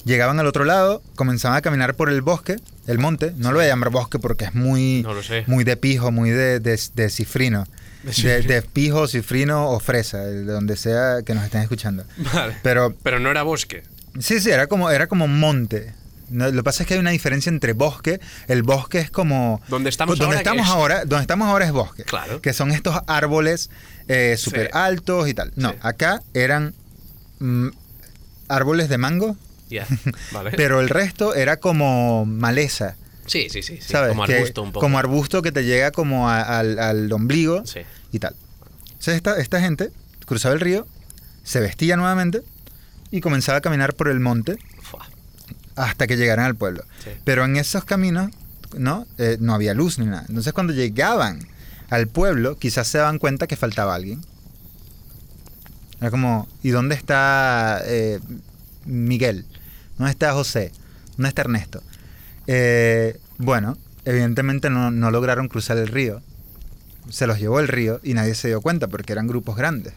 [0.03, 2.55] llegaban al otro lado, comenzaban a caminar por el bosque,
[2.87, 3.33] el monte.
[3.37, 5.13] No lo voy a llamar bosque porque es muy, No
[5.47, 7.65] muy de pijo, muy de, de, de cifrino.
[8.03, 12.03] De De, pijo, cifrino o fresa, de donde sea que nos estén escuchando.
[12.33, 12.55] Vale.
[12.61, 13.83] Pero Pero no era bosque.
[14.19, 15.93] Sí, sí, era como, era como monte.
[16.29, 18.19] No, lo que pasa es que hay una diferencia entre bosque.
[18.47, 19.61] El bosque es como.
[19.67, 20.71] Donde estamos donde ahora, ¿qué estamos es?
[20.73, 22.03] ahora, donde estamos ahora es bosque.
[22.03, 22.41] Claro.
[22.41, 23.69] Que son estos árboles
[24.07, 24.71] eh, súper Sí.
[24.73, 25.51] altos y tal.
[25.55, 25.75] No, Sí.
[25.81, 26.73] acá eran
[27.39, 27.67] mm,
[28.49, 29.37] árboles de mango.
[30.31, 30.51] Vale.
[30.55, 32.95] pero el resto era como maleza.
[33.25, 33.77] Sí, sí, sí.
[33.81, 33.91] sí.
[33.91, 34.09] ¿Sabes?
[34.09, 34.79] Como Que- arbusto un poco.
[34.85, 37.79] Como arbusto que te llega como a- al, al ombligo Sí.
[38.11, 38.35] y tal.
[38.85, 39.91] Entonces esta, esta gente
[40.25, 40.87] cruzaba el río,
[41.43, 42.41] se vestía nuevamente
[43.11, 45.07] y comenzaba a caminar por el monte Fua.
[45.75, 46.83] hasta que llegaran al pueblo.
[47.03, 47.09] Sí.
[47.23, 48.31] Pero en esos caminos,
[48.77, 49.05] ¿no?
[49.17, 50.25] Eh, no había luz ni nada.
[50.29, 51.39] Entonces cuando llegaban
[51.89, 54.21] al pueblo, quizás se daban cuenta que faltaba alguien.
[55.99, 58.19] Era como, ¿y dónde está eh,
[58.85, 59.45] Miguel?
[59.97, 60.71] ¿Dónde está José?
[61.17, 61.81] ¿Dónde está Ernesto?
[62.47, 66.21] Eh, bueno, evidentemente no, no lograron cruzar el río.
[67.09, 69.93] Se los llevó el río y nadie se dio cuenta porque eran grupos grandes.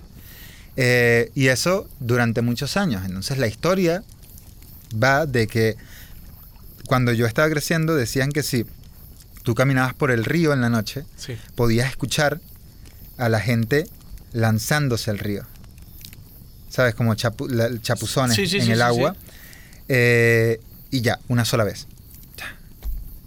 [0.77, 3.03] Eh, y eso durante muchos años.
[3.05, 4.03] Entonces la historia
[5.03, 5.77] va de que
[6.87, 8.67] cuando yo estaba creciendo decían que si
[9.43, 11.37] tú caminabas por el río en la noche, Sí.
[11.55, 12.41] podías escuchar
[13.17, 13.87] a la gente
[14.33, 15.45] lanzándose al río.
[16.69, 16.95] ¿Sabes?
[16.95, 19.17] Como chapu- la- chapuzones Sí, sí, en el agua.
[19.89, 21.87] Eh, y ya, una sola vez.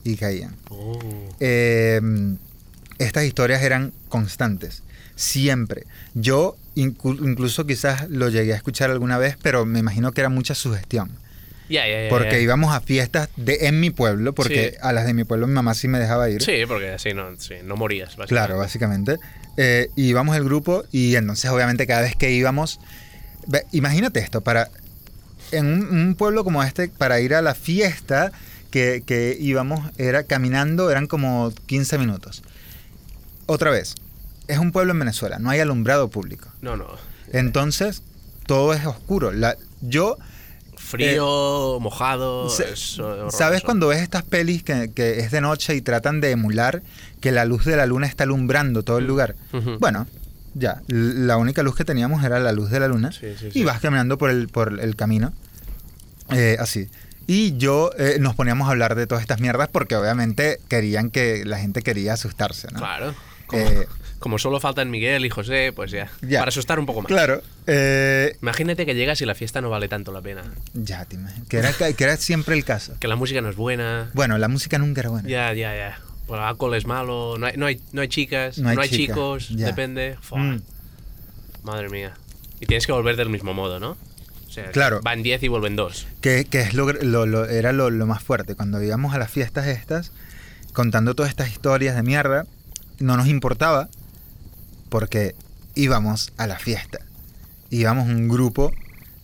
[0.10, 0.56] Y caían.
[0.70, 1.00] Oh.
[1.40, 2.02] Eh,
[2.98, 4.84] estas historias eran constantes,
[5.16, 5.84] siempre.
[6.14, 10.56] Yo incluso quizás lo llegué a escuchar alguna vez, pero me imagino que era mucha
[10.56, 11.10] sugestión.
[12.10, 14.78] Porque íbamos a fiestas de en mi pueblo, porque Sí.
[14.82, 16.42] a las de mi pueblo mi mamá sí me dejaba ir.
[16.42, 18.10] Sí, porque así no, sí, no morías.
[18.18, 18.30] básicamente.
[18.34, 19.18] Claro, básicamente.
[19.58, 22.80] Eh, íbamos el grupo y entonces obviamente cada vez que íbamos...
[23.72, 24.70] imagínate esto, para...
[25.52, 28.32] En un, un pueblo como este, para ir a la fiesta
[28.72, 32.44] que, que íbamos, era caminando, eran como 15 minutos.
[33.46, 33.96] Otra vez,
[34.48, 36.50] es un pueblo en Venezuela, no hay alumbrado público.
[36.62, 36.88] No, no.
[37.32, 38.04] Entonces,
[38.46, 39.32] todo es oscuro.
[39.32, 40.18] La, yo
[40.76, 42.48] Frío, mojado.
[42.48, 43.38] Eh, Se- es horroroso.
[43.38, 46.82] ¿Sabes cuando ves estas pelis que, que es de noche y tratan de emular
[47.20, 49.36] que la luz de la luna está alumbrando todo el lugar?
[49.54, 49.78] Ujú.
[49.80, 50.08] Bueno,
[50.56, 53.64] ya, la única luz que teníamos era la luz de la luna Sí, sí, y
[53.66, 55.32] vas caminando por el, por el camino,
[56.32, 56.90] eh, así.
[57.32, 61.46] Y yo eh, nos poníamos a hablar de todas estas mierdas porque obviamente querían que
[61.46, 62.80] la gente quería asustarse, ¿no?
[62.80, 63.14] Claro.
[63.46, 66.10] Como, Eh, como solo faltan Miguel y José, pues ya.
[66.24, 66.40] Ya.
[66.40, 67.08] Para asustar un poco más.
[67.08, 67.44] claro.
[67.68, 70.42] eh, Imagínate que llegas y la fiesta no vale tanto la pena.
[70.74, 71.48] ya, te imaginas.
[71.48, 72.96] Que era, que era siempre el caso.
[73.00, 74.10] Que la música no es buena.
[74.16, 75.30] Bueno, la música nunca era buena.
[75.30, 76.00] Ya, ya, ya.
[76.26, 78.90] Pues el alcohol es malo, no hay, no hay, no hay chicas, No no hay
[78.90, 79.68] chicos, ya.
[79.68, 80.18] depende.
[80.32, 80.58] Mm.
[81.64, 82.14] Madre mía.
[82.60, 83.98] Y tienes que volver del mismo modo, ¿no?
[84.50, 85.00] O sea, Claro.
[85.04, 86.08] van 10 y vuelven 2.
[86.22, 88.56] Que, que es lo, lo- lo- era lo, lo más fuerte.
[88.56, 90.12] Cuando íbamos a las fiestas estas,
[90.74, 92.46] contando todas estas historias de mierda,
[93.00, 93.90] no nos importaba
[94.90, 95.36] porque
[95.76, 97.00] íbamos a la fiesta.
[97.70, 98.72] Íbamos un grupo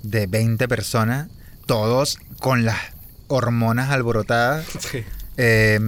[0.03, 1.27] de 20 personas,
[1.65, 2.77] todos con las
[3.27, 4.65] hormonas alborotadas
[5.37, 5.79] eh,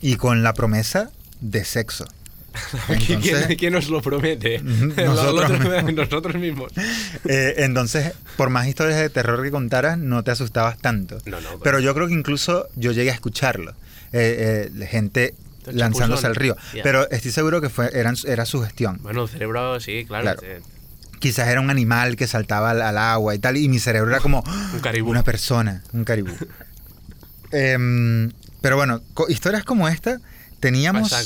[0.00, 1.10] y con la promesa
[1.40, 2.06] de sexo.
[3.06, 4.58] ¿Quién, Entonces, quién nos lo promete?
[5.94, 6.72] Nosotros mismos.
[7.24, 11.18] eh, entonces, por más historias de terror que contaras, no te asustabas tanto.
[11.26, 11.58] No, no.
[11.62, 13.72] Pero yo creo que incluso yo llegué a escucharlo.
[14.12, 15.34] Eh, eh, gente
[15.64, 16.56] Te lanzándose al río.
[16.82, 18.98] Pero estoy seguro que fue, eran, era su gestión.
[19.02, 20.40] Bueno, el cerebro, sí, claro.
[21.18, 23.56] Quizás era un animal que saltaba al, al agua y tal.
[23.56, 24.44] Y mi cerebro era como
[24.74, 25.10] Un caribú.
[25.10, 26.32] una persona, un caribú.
[27.52, 30.20] Em, pero bueno, historias como esta
[30.60, 31.22] teníamos A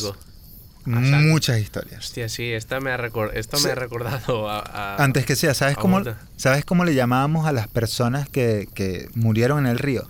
[0.86, 2.00] muchas historias.
[2.06, 2.96] Hostia, sí, esta me ha,
[3.34, 3.66] esto Sí.
[3.66, 6.02] me ha recordado a, a- Antes que sea, ¿sabes cómo.
[6.36, 10.08] ¿sabes cómo le llamábamos a las personas que, que murieron en el río?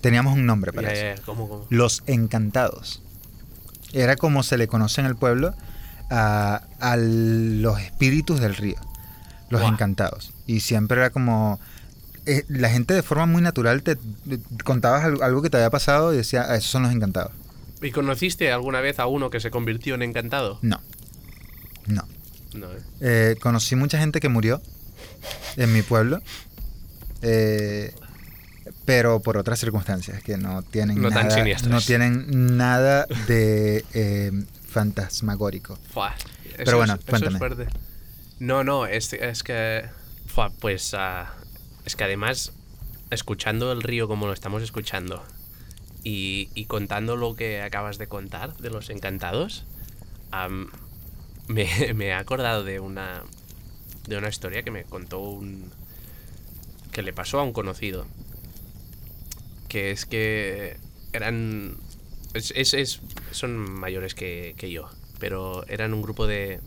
[0.00, 1.22] Teníamos un nombre para eso.
[1.68, 3.02] Los encantados.
[3.92, 5.54] Era como se le conoce en el pueblo
[6.10, 8.76] a, a los espíritus del río.
[9.50, 10.32] Los encantados.
[10.46, 11.58] Y siempre era como...
[12.24, 13.98] eh, la gente de forma muy natural te,
[14.64, 17.32] contabas al- algo que te había pasado y decía, "Ah, esos son los encantados.
[17.82, 20.58] ¿Y conociste alguna vez a uno que se convirtió en encantado?
[20.62, 20.80] No.
[21.86, 22.02] No.
[22.54, 22.78] No, ¿eh?
[23.00, 24.60] Eh, conocí mucha gente que murió
[25.56, 26.20] en mi pueblo,
[27.22, 27.94] eh,
[28.84, 31.70] pero por otras circunstancias que no tienen No tan nada, siniestras.
[31.72, 34.32] no tienen nada de eh,
[34.68, 35.78] fantasmagórico.
[35.92, 36.14] Fua,
[36.56, 37.08] Pero bueno, es- eso
[37.38, 37.64] cuéntame.
[37.64, 37.68] es.
[38.40, 39.84] No, no, es, es que.
[40.26, 40.92] fua, pues.
[40.94, 41.32] ah,
[41.84, 42.52] es que además,
[43.10, 45.22] escuchando el río como lo estamos escuchando
[46.04, 49.64] y, y contando lo que acabas de contar de los encantados,
[51.48, 51.64] me,
[52.06, 53.22] he acordado de una.
[54.06, 55.70] de una historia que me contó un.
[56.92, 58.06] que le pasó a un conocido.
[59.68, 60.76] Que es que
[61.12, 61.76] eran.
[62.34, 63.00] Es- es-
[63.32, 64.88] son mayores que, que yo,
[65.18, 66.60] pero eran un grupo de,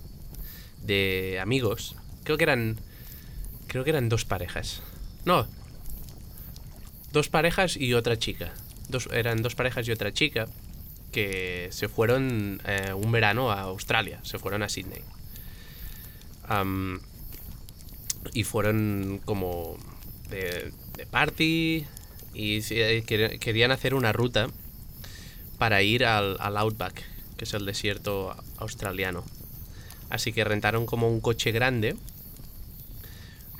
[0.83, 1.95] de amigos.
[2.23, 2.77] Creo que eran.
[3.67, 4.81] Creo que eran dos parejas.
[5.25, 5.47] No.
[7.11, 8.53] Dos parejas y otra chica.
[9.11, 10.47] Eran dos parejas y otra chica
[11.11, 14.19] que se fueron eh, un verano a Australia.
[14.23, 15.01] Se fueron a Sydney.
[18.33, 19.77] Y fueron como
[20.29, 21.85] de, de party
[22.33, 24.47] y eh, quer- querían hacer una ruta
[25.57, 27.03] para ir al, al Outback,
[27.37, 29.23] que es el desierto australiano.
[30.09, 31.95] Así que rentaron como un coche grande,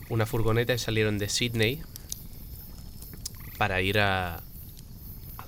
[0.10, 1.82] una furgoneta y salieron de Sydney
[3.58, 4.42] para ir a,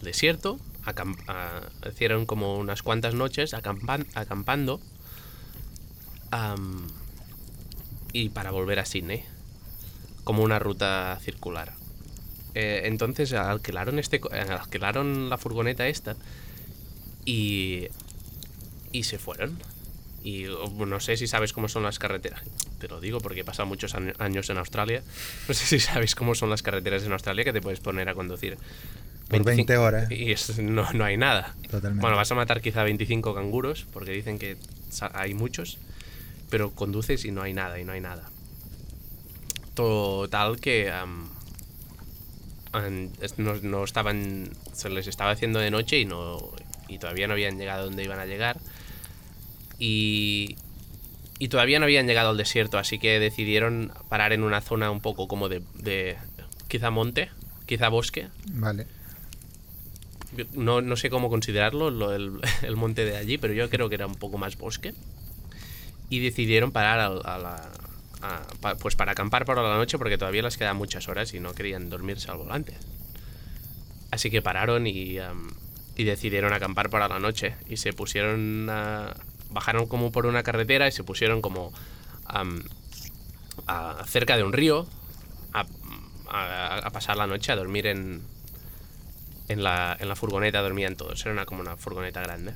[0.05, 0.59] desierto.
[1.89, 4.79] hicieron como unas cuantas noches acampan- acampando
[6.31, 6.87] am,
[8.13, 9.23] y para volver a Sydney,
[10.23, 11.73] como una ruta circular.
[12.53, 16.15] Eh, entonces alquilaron, este, eh, alquilaron la furgoneta esta
[17.25, 17.87] y,
[18.91, 19.59] y se fueron.
[20.23, 22.41] Y oh, no sé si sabes cómo son las carreteras.
[22.79, 25.03] Te lo digo porque he pasado muchos año- años en Australia.
[25.47, 28.15] No sé si sabéis cómo son las carreteras en Australia que te puedes poner a
[28.15, 28.57] conducir.
[29.29, 30.11] Por 20 horas.
[30.11, 31.55] Y es- no, no hay nada.
[31.69, 32.01] Totalmente.
[32.01, 34.57] Bueno, vas a matar quizá 25 canguros porque dicen que
[35.13, 35.77] hay muchos.
[36.49, 38.29] Pero conduces y no hay nada, y no hay nada.
[39.73, 40.91] Total que
[43.21, 44.49] es- no, no estaban.
[44.73, 46.37] Se les estaba haciendo de noche y no.
[46.87, 48.57] Y todavía no habían llegado donde iban a llegar.
[49.79, 50.55] Y.
[51.37, 55.01] Y todavía no habían llegado al desierto, así que decidieron parar en una zona un
[55.01, 55.61] poco como de.
[55.73, 56.15] de
[56.67, 57.29] quizá monte,
[57.65, 58.27] quizá bosque.
[58.51, 58.87] Vale.
[60.53, 63.95] No, no sé cómo considerarlo, lo del- el monte de allí, pero yo creo que
[63.95, 64.93] era un poco más bosque.
[66.09, 67.69] Y decidieron parar a, la.
[68.79, 71.89] pues para acampar para la noche porque todavía les quedan muchas horas y no querían
[71.89, 72.77] dormirse al volante.
[74.11, 75.17] Así que pararon y,
[75.97, 77.55] y decidieron acampar para la noche.
[77.67, 78.67] Y se pusieron.
[79.49, 81.71] bajaron como por una carretera y se pusieron como.
[83.67, 84.85] a- cerca de un río
[85.53, 85.65] a-
[86.85, 88.21] a pasar la noche, a dormir en,
[89.47, 91.21] en la, en la furgoneta dormían todos.
[91.25, 92.53] Era una, como una furgoneta grande.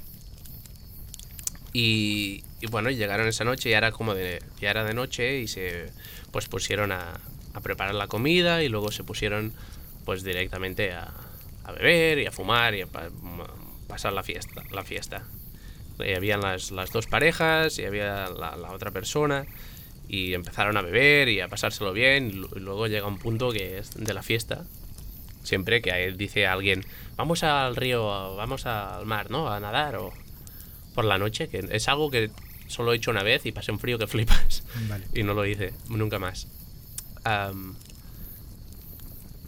[1.74, 5.48] Y, y bueno, llegaron esa noche y era como de, ya era de noche y
[5.48, 5.92] se
[6.32, 7.20] pues pusieron a,
[7.54, 9.54] a preparar la comida y luego se pusieron
[10.06, 11.14] pues directamente a,
[11.66, 13.10] a beber y a fumar y a pa-
[13.88, 15.24] pasar la fiesta, la fiesta.
[16.00, 19.46] Y habían las, las dos parejas y había la, la otra persona.
[20.08, 22.30] Y empezaron a beber y a pasárselo bien.
[22.30, 24.66] Y luego llega un punto que es de la fiesta.
[25.44, 26.86] Siempre que dice alguien,
[27.16, 29.50] vamos al río, vamos al mar, ¿no?
[29.50, 30.12] A nadar o
[30.94, 31.48] por la noche.
[31.50, 32.30] Que es algo que
[32.68, 34.64] solo he hecho una vez y pasé un frío que flipas.
[34.88, 35.06] Vale.
[35.14, 36.48] Y no lo hice nunca más.
[37.24, 37.76] Am,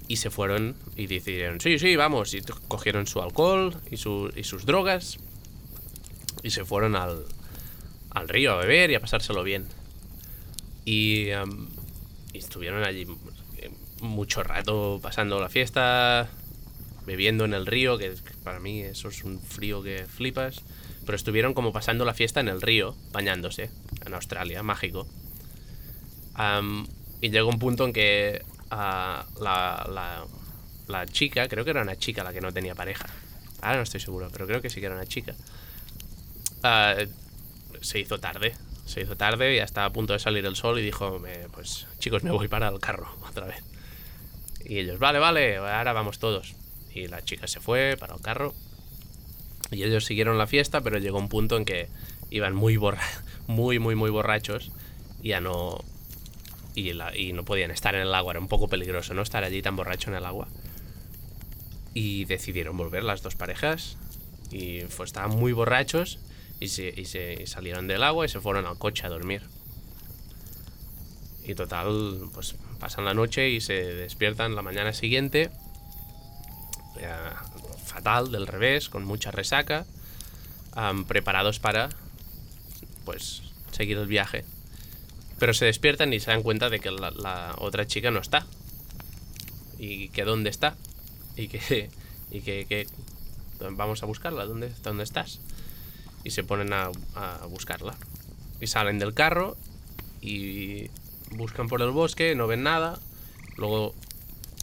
[0.07, 2.33] y se fueron y decidieron, sí, sí, vamos.
[2.33, 5.17] Y cogieron su alcohol y, su- y sus drogas
[6.43, 7.25] y se fueron al,
[8.09, 9.67] al río a beber y a pasárselo bien.
[10.83, 11.69] Y, am,
[12.33, 13.05] y estuvieron allí
[14.01, 16.27] mucho rato pasando la fiesta,
[17.05, 20.61] bebiendo en el río, que para mí eso es un frío que flipas.
[21.05, 23.71] Pero estuvieron como pasando la fiesta en el río, bañándose,
[24.05, 25.07] en Australia, mágico.
[26.35, 26.87] Am,
[27.21, 30.25] y llegó un punto en que ah, la, la-
[30.87, 33.05] la chica, creo que era una chica la que no tenía pareja.
[33.61, 35.33] Ahora no estoy seguro, pero creo que sí que era una chica.
[36.63, 36.95] Ah,
[37.81, 38.53] se hizo tarde.
[38.85, 41.47] Se hizo tarde y ya estaba a punto de salir el sol y dijo, "Me-
[41.53, 43.63] pues chicos, me voy para el carro otra vez.
[44.65, 46.55] Y ellos, vale, vale, ahora vamos todos.
[46.93, 48.53] Y la chica se fue para el carro.
[49.71, 51.87] Y ellos siguieron la fiesta, pero llegó un punto en que
[52.29, 53.03] iban muy borra
[53.47, 54.71] muy, muy, muy borrachos.
[55.21, 55.83] Y ya no.
[56.73, 56.93] Y,
[57.33, 58.33] no podían estar en el agua.
[58.33, 59.21] Era un poco peligroso, ¿no?
[59.21, 60.47] Estar allí tan borracho en el agua.
[61.93, 63.97] Y decidieron volver las dos parejas.
[64.51, 66.19] Y fue, estaban muy borrachos.
[66.59, 69.41] Y, se, y se y salieron del agua y se fueron al coche a dormir.
[71.43, 75.51] Y total, pues pasan la noche y se despiertan la mañana siguiente.
[76.97, 77.07] eh,
[77.85, 79.85] fatal, del revés, con mucha resaca.
[81.07, 81.89] preparados para,
[83.05, 84.43] pues, seguir el viaje.
[85.37, 88.47] Pero se despiertan y se dan cuenta de que la, otra chica no está.
[89.77, 90.75] Y que dónde está.
[91.35, 91.89] Y que,
[92.31, 92.87] y que,
[93.59, 94.45] vamos a buscarla.
[94.45, 95.39] ¿Dónde, ¿Dónde estás?
[96.23, 96.89] Y se ponen a
[97.47, 97.95] buscarla.
[98.59, 99.55] Y salen del carro
[100.21, 100.89] y
[101.31, 102.99] buscan por el bosque, no ven nada.
[103.57, 103.93] Luego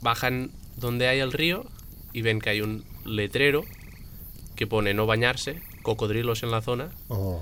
[0.03, 1.67] bajan donde hay el río
[2.13, 3.65] y ven que hay un letrero
[4.57, 7.41] que pone no bañarse, cocodrilos en la zona Oh,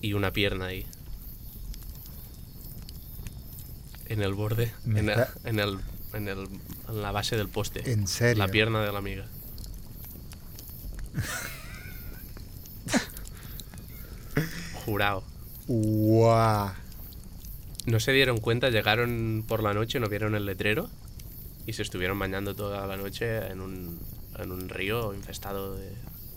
[0.00, 0.86] y una pierna ahí.
[4.06, 5.78] En el borde, en, el- en el,
[6.12, 6.48] en, el-
[6.88, 7.90] en la base del poste.
[7.92, 8.44] ¿En serio?
[8.44, 9.26] La pierna de la amiga.
[14.84, 15.22] Jurado.
[15.66, 16.70] ¡Guau!
[17.86, 20.88] No se dieron cuenta, llegaron por la noche, no vieron el letrero
[21.66, 23.98] y se estuvieron bañando toda la noche en un,
[24.38, 25.90] en un río infestado de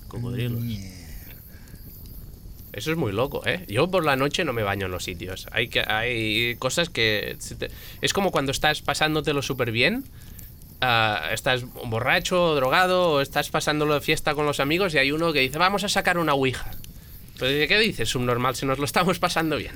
[0.08, 0.62] cocodrilos.
[2.74, 3.64] Eso es muy loco, ¿eh?
[3.70, 5.48] Yo por la noche no me baño en los sitios.
[5.52, 7.38] Hay, que, hay cosas que...
[8.02, 10.04] Es como cuando estás pasándotelo súper bien.
[10.82, 15.12] ah, estás borracho, o drogado, o estás pasándolo de fiesta con los amigos y hay
[15.12, 16.72] uno que dice, vamos a sacar una ouija.
[17.34, 19.76] Dice, ¿qué dices, subnormal, si nos lo estamos pasando bien?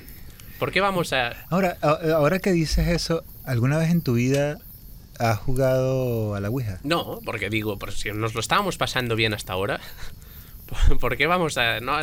[0.59, 1.33] ¿Por qué vamos a...?
[1.49, 4.59] Ahora, ahora que dices eso, ¿alguna vez en tu vida
[5.17, 6.79] has jugado a la Ouija?
[6.83, 9.79] No, porque digo, por si nos lo estábamos pasando bien hasta ahora,
[10.99, 11.79] ¿por qué vamos a...?
[11.79, 11.93] No,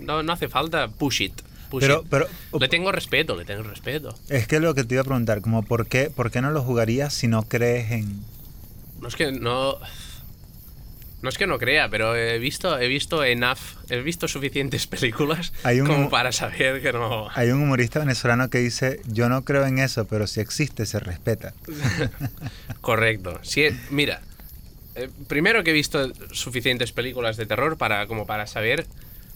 [0.00, 1.42] no, no hace falta push it.
[1.70, 2.06] push Pero, it.
[2.10, 2.26] pero
[2.58, 4.14] Le tengo respeto, le tengo respeto.
[4.28, 6.62] es que lo que te iba a preguntar, como por qué, por qué no lo
[6.62, 8.22] jugarías si no crees en...
[9.00, 9.76] No es que no.
[11.20, 13.58] No es que no crea, pero he visto, he visto enough,
[13.88, 17.28] he visto suficientes películas Hay un- como para saber que no.
[17.34, 21.00] Hay un humorista venezolano que dice, yo no creo en eso, pero si existe, se
[21.00, 21.54] respeta.
[22.80, 23.40] Correcto.
[23.42, 24.20] Sí, mira,
[24.94, 28.86] eh, primero que he visto suficientes películas de terror para como para saber,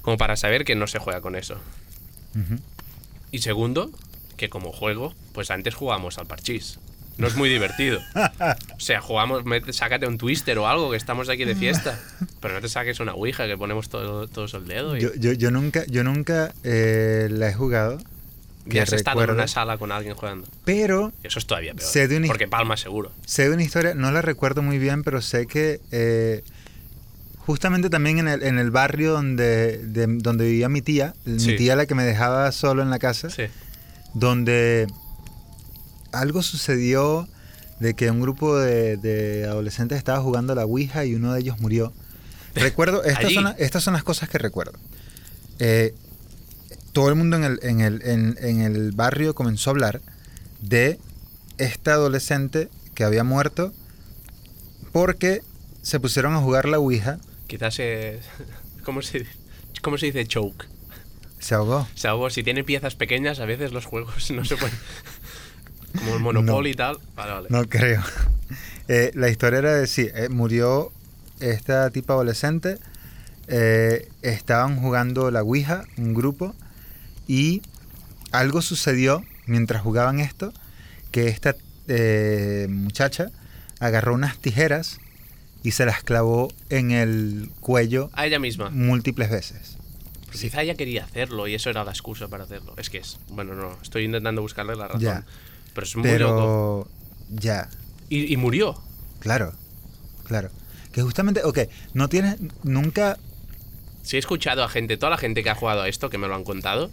[0.02, 1.60] como para saber que no se juega con eso.
[3.30, 3.90] Y segundo,
[4.36, 6.78] que como juego, pues antes jugábamos al parchís.
[7.18, 8.00] No es muy divertido.
[8.76, 11.98] O sea, jugamos, mete- sácate un twister o algo, que estamos aquí de fiesta.
[12.40, 15.32] Pero no te saques una ouija que ponemos todo, todos el dedo y Yo, yo,
[15.32, 17.98] yo nunca, yo nunca eh, la he jugado,
[18.68, 20.48] que has estado en una sala con alguien jugando.
[20.64, 21.88] pero Eso es todavía peor.
[21.88, 23.12] Sé de una Porque palma seguro.
[23.24, 26.42] sé de una historia, no la recuerdo muy bien, pero sé que eh,
[27.38, 31.76] justamente también en el, en el barrio donde, de- donde vivía mi tía, mi tía
[31.76, 33.44] la que me dejaba solo en la casa, Sí.
[34.14, 34.86] donde
[36.12, 37.28] algo sucedió
[37.80, 41.40] de que un grupo de, de adolescentes estaba jugando a la Ouija y uno de
[41.40, 41.92] ellos murió.
[42.54, 44.78] Recuerdo, estas, son, la- estas son las cosas que recuerdo.
[45.58, 45.94] Eh,
[46.92, 50.00] todo el mundo en el, en, el, en, en el barrio comenzó a hablar
[50.60, 50.98] de
[51.58, 53.72] esta adolescente que había muerto
[54.92, 55.42] porque
[55.82, 58.20] se pusieron a jugar la Ouija, Quizás se.
[58.84, 59.26] ¿Cómo se,
[59.82, 60.66] ¿Cómo se dice choke?
[61.38, 61.78] se ahogó.
[61.78, 64.76] O sea, algo, si tiene piezas pequeñas, a veces los juegos no se pueden.
[65.98, 66.98] Como el Monopoly y tal.
[67.14, 67.46] Vale, vale.
[67.50, 68.02] No creo.
[68.88, 70.92] Eh, la historia era de sí, eh, murió
[71.38, 72.78] esta tipa adolescente
[73.48, 76.54] eh, estaban jugando la Ouija, un grupo,
[77.26, 77.62] y
[78.30, 80.52] algo sucedió mientras jugaban esto,
[81.10, 81.54] que esta
[81.88, 83.30] eh, muchacha
[83.80, 85.00] agarró unas tijeras
[85.62, 88.70] y se las clavó en el cuello A ella misma.
[88.70, 89.76] múltiples veces.
[90.26, 92.74] Pues Quizá ella quería hacerlo y eso era la excusa para hacerlo.
[92.78, 93.18] Es que es.
[93.28, 95.00] Bueno, no, estoy intentando buscarle la razón.
[95.00, 95.26] Ya.
[95.74, 96.88] Pero es muy loco.
[97.28, 97.68] Pero ya,
[98.08, 98.80] Y, y murió.
[99.20, 99.52] claro,
[100.24, 100.50] claro.
[100.92, 101.58] Que justamente, ok,
[101.94, 103.16] no tienes, nunca,
[104.02, 106.26] Si he escuchado a gente, toda la gente que ha jugado a esto, que me
[106.28, 106.90] lo han contado,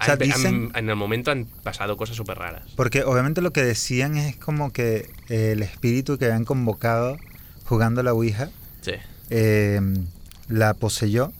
[0.00, 2.62] O sea, han- han- dicen- en el momento han pasado cosas súper raras.
[2.76, 7.16] porque obviamente lo que decían es como que el espíritu que habían convocado
[7.64, 8.50] jugando la Ouija
[8.82, 8.92] Sí,
[9.30, 9.80] eh,
[10.48, 11.32] la poseyó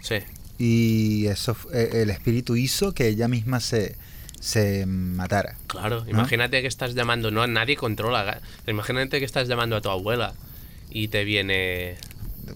[0.00, 0.16] sí.
[0.58, 3.96] y eso eh, el espíritu hizo que ella misma se,
[4.44, 5.56] se matara.
[5.68, 8.40] Claro, imagínate que estás llamando, no, nadie controla.
[8.66, 10.34] Imagínate que estás llamando a tu abuela
[10.90, 11.96] y te viene.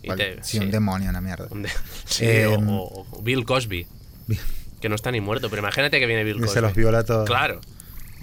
[0.03, 0.59] y Cual- te- sí, sí.
[0.59, 1.47] un demonio, una mierda.
[1.51, 1.71] Un de-
[2.05, 3.87] sí, Em, o, o- o Bill Cosby,
[4.83, 6.53] que no está ni muerto, pero imagínate que viene Bill Y Cosby.
[6.55, 7.25] se los viola a todos.
[7.27, 7.61] Claro.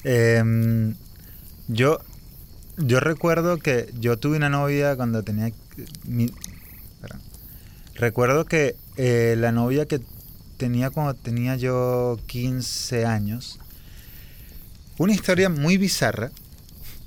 [0.04, 0.94] Em,
[1.68, 2.00] yo,
[2.78, 5.52] yo recuerdo que yo tuve una novia cuando tenía...
[6.04, 6.32] mi-.
[7.96, 10.02] Recuerdo que eh, la novia que
[10.58, 13.60] tenía cuando tenía yo 15 años,
[14.98, 16.32] una historia muy bizarra,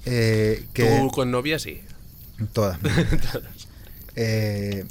[0.05, 1.81] eh, que Tú con novia sí.
[2.53, 2.79] todas,
[4.17, 4.85] eh,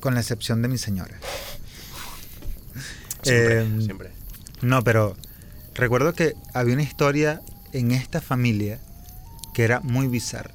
[0.00, 1.18] con la excepción de mi señora.
[3.22, 4.10] Siempre, Em, siempre.
[4.62, 5.16] No, pero
[5.74, 7.40] recuerdo que había una historia
[7.72, 8.78] en esta familia
[9.54, 10.54] que era muy bizarra.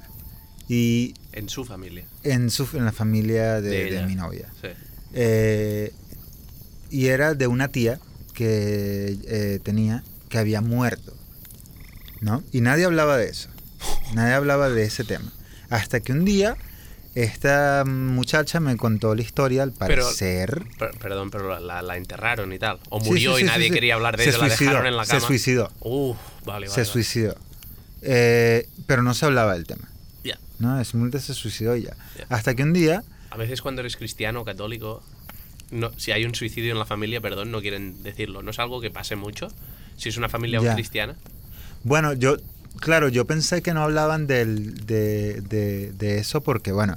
[0.68, 2.04] Y En su familia.
[2.22, 4.06] en, su, en la familia de, De de ella.
[4.06, 4.48] mi novia.
[4.60, 4.68] Sí.
[5.12, 5.92] Eh,
[6.92, 7.98] y era de una tía
[8.34, 11.12] que eh, tenía que había muerto.
[12.20, 12.42] ¿No?
[12.52, 13.48] Y nadie hablaba de eso.
[14.14, 15.32] Nadie hablaba de ese tema.
[15.70, 16.56] Hasta que un día
[17.14, 20.62] esta muchacha me contó la historia, al Pero- parecer.
[20.78, 22.78] Per- perdón, pero la, enterraron y tal.
[22.90, 24.96] O murió sí, y sí, nadie quería hablar de Se ella, la suicidó, dejaron en
[24.96, 25.26] la se cama.
[25.26, 25.72] suicidó.
[25.80, 26.68] Uf, vale, vale.
[26.68, 26.84] se vale.
[26.92, 27.36] suicidó.
[28.02, 29.88] Eh, pero no se hablaba del tema.
[30.24, 30.38] Ya.
[30.58, 30.82] ¿no?
[30.84, 31.96] Simplemente se suicidó y ya.
[32.18, 32.26] Ya.
[32.30, 35.02] Hasta que un día, A veces cuando eres cristiano o católico,
[35.72, 38.42] no, si hay un suicidio en la familia, perdón, no quieren decirlo.
[38.42, 39.48] No es algo que pase mucho.
[39.96, 40.74] Si es una familia Ya.
[40.74, 41.16] cristiana.
[41.84, 42.36] bueno, yo,
[42.80, 46.96] claro, yo pensé que no hablaban del, de, de- de eso porque, bueno,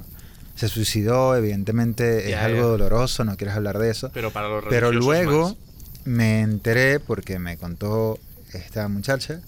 [0.54, 2.66] se suicidó, evidentemente es algo ya.
[2.66, 4.10] doloroso, no quieres hablar de eso.
[4.14, 5.56] Pero para los Pero luego más.
[6.04, 8.18] me enteré, porque me contó
[8.54, 9.40] esta muchacha,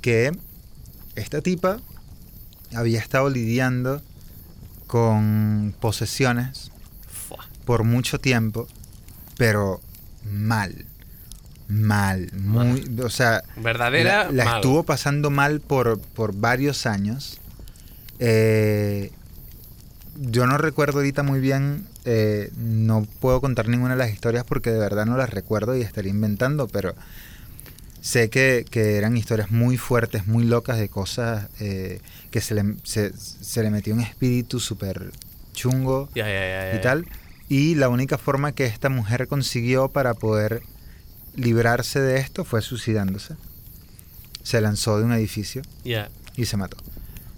[0.00, 0.32] que
[1.16, 1.80] esta tipa
[2.74, 4.00] había estado lidiando
[4.86, 6.71] con posesiones.
[7.64, 8.68] Por mucho tiempo,
[9.36, 9.80] pero
[10.30, 10.86] mal.
[11.68, 14.54] Mal, muy, o sea, Verdadera, la, la mal.
[14.56, 17.40] estuvo pasando mal por, por varios años.
[18.18, 19.10] Eh,
[20.16, 24.70] yo no recuerdo ahorita muy bien, eh, no puedo contar ninguna de las historias porque
[24.70, 26.94] de verdad no las recuerdo y estaría inventando, pero
[28.02, 32.00] sé que, que eran historias muy fuertes, muy locas de cosas eh,
[32.30, 35.10] que se le, se, se le metió un espíritu súper
[35.54, 37.06] chungo y tal.
[37.52, 40.62] Y la única forma que esta mujer consiguió para poder
[41.36, 43.34] librarse de esto fue suicidándose.
[44.42, 45.60] Se lanzó de un edificio
[46.34, 46.78] y se mató.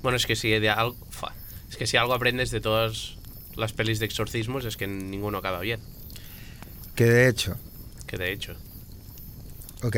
[0.02, 0.96] Bueno, es que si de algo.
[1.68, 3.16] Es que si algo aprendes de todas
[3.56, 5.80] las pelis de exorcismos es que ninguno acaba bien.
[6.94, 7.56] Que de hecho,
[8.06, 8.54] Que de hecho.
[9.82, 9.96] ok,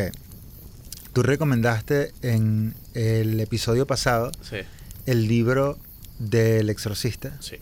[1.12, 4.56] tú recomendaste en el episodio pasado Sí,
[5.04, 5.78] el libro
[6.18, 7.36] del exorcista.
[7.40, 7.56] sí.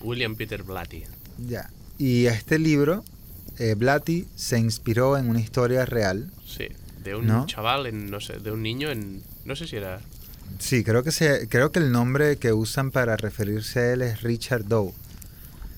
[0.00, 1.04] William Peter Blatty.
[1.46, 1.68] Ya.
[1.98, 3.04] Y este libro,
[3.58, 6.30] eh, Blatty se inspiró en una historia real.
[6.46, 6.68] Sí.
[7.02, 7.46] De un ¿No?
[7.46, 9.22] chaval, en, no sé, de un niño en.
[9.44, 10.00] No sé si era.
[10.58, 14.22] Sí, creo que, se, creo que el nombre que usan para referirse a él es
[14.22, 14.92] Richard Doe.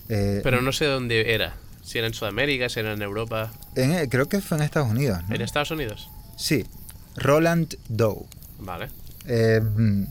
[0.08, 1.54] Eh, Pero no sé dónde era.
[1.82, 3.52] Si era en Sudamérica, si era en Europa.
[3.74, 5.18] en- creo que fue en Estados Unidos.
[5.28, 5.34] ¿no?
[5.34, 6.08] ¿En Estados Unidos?
[6.36, 6.64] Sí,
[7.16, 8.24] Roland Doe.
[8.58, 8.88] Vale.
[9.26, 10.04] Eh, mm,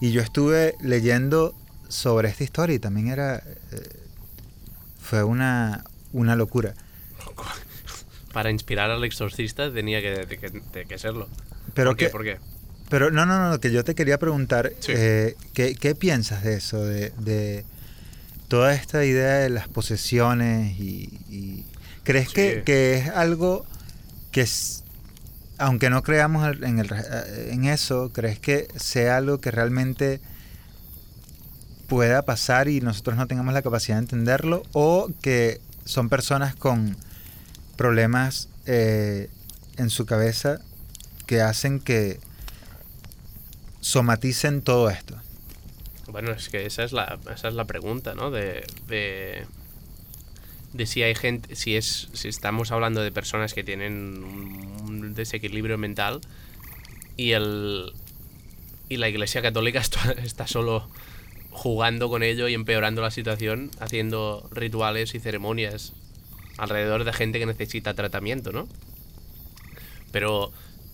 [0.00, 1.54] y yo estuve leyendo
[1.88, 3.36] sobre esta historia y también era...
[3.36, 3.99] eh,
[5.10, 5.82] fue una,
[6.12, 6.74] una locura.
[8.32, 10.38] Para inspirar al exorcista tenía que,
[10.88, 11.28] que, serlo.
[11.74, 12.08] Pero ¿Por qué?
[12.10, 12.38] ¿Por qué?
[12.88, 14.92] Pero no, no, no, que yo te quería preguntar, Sí.
[14.94, 16.84] eh, ¿qué, qué piensas de eso?
[16.84, 17.64] De, de
[18.46, 21.18] toda esta idea de las posesiones y...
[21.28, 21.64] y-
[22.04, 22.62] ¿Crees que, Sí.
[22.64, 23.66] que es algo
[24.32, 24.84] que, es,
[25.58, 30.20] aunque no creamos en, el, eh, en eso, ¿crees que sea algo que realmente
[31.90, 34.62] pueda pasar y nosotros no tengamos la capacidad de entenderlo?
[34.72, 36.96] ¿O que son personas con
[37.76, 39.28] problemas eh,
[39.76, 40.60] en su cabeza
[41.26, 42.20] que hacen que
[43.80, 45.16] somaticen todo esto?
[46.06, 48.30] Bueno, es que esa es la, esa es la pregunta, ¿no?
[48.30, 49.46] De, de-
[50.72, 54.22] de si hay gente, si es, si estamos hablando de personas que tienen
[54.84, 56.20] un desequilibrio mental
[57.16, 57.92] y el
[58.88, 59.80] y la Iglesia Católica
[60.22, 60.88] está, solo
[61.60, 65.92] jugando con ello y empeorando la situación, haciendo rituales y ceremonias
[66.56, 68.66] alrededor de gente que necesita tratamiento, ¿no?
[70.10, 70.52] Pero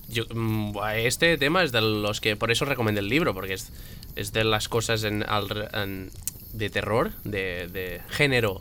[0.09, 3.71] yo, mm, este tema es de los que por eso recomiendo el libro, porque es,
[4.17, 6.11] es de las cosas en, al- en-
[6.53, 8.61] de terror, de, de género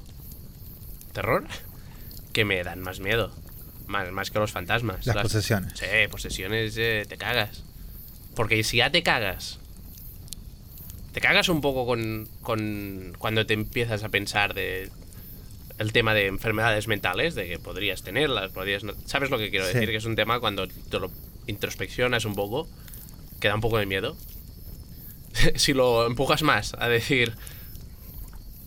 [1.12, 1.46] terror,
[2.34, 3.32] que me dan más miedo.
[3.88, 5.08] Más, más que los fantasmas.
[5.08, 5.74] Las posesiones.
[5.80, 7.64] Sí, posesiones eh, te cagas.
[8.36, 9.60] Porque si ya te cagas,
[11.16, 14.90] te cagas un poco con, con cuando te empiezas a pensar de
[15.78, 19.66] el tema de enfermedades mentales, de que podrías tenerlas, podrías no- ¿Sabes lo que quiero
[19.66, 19.76] Sí.
[19.76, 19.90] decir?
[19.92, 21.10] Que es un tema cuando te lo
[21.48, 22.68] introspeccionas un poco,
[23.40, 24.18] que da un poco de miedo.
[25.56, 27.34] si lo empujas más a decir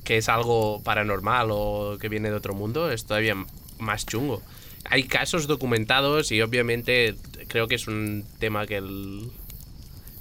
[0.05, 3.37] que es algo paranormal o que viene de otro mundo, es todavía
[3.79, 4.43] más chungo.
[4.87, 7.15] Hay casos documentados y obviamente
[7.49, 9.31] creo que es un tema que el...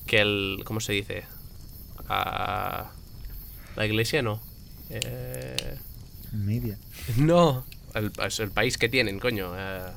[0.05, 0.61] que el...
[0.65, 1.23] ¿cómo se dice?
[2.10, 2.91] Ah,
[3.76, 4.39] la iglesia no.
[4.89, 5.78] Eh,
[6.34, 6.78] Media.
[7.18, 7.66] no.
[7.93, 9.53] El, es el país que tienen, coño.
[9.58, 9.91] eh.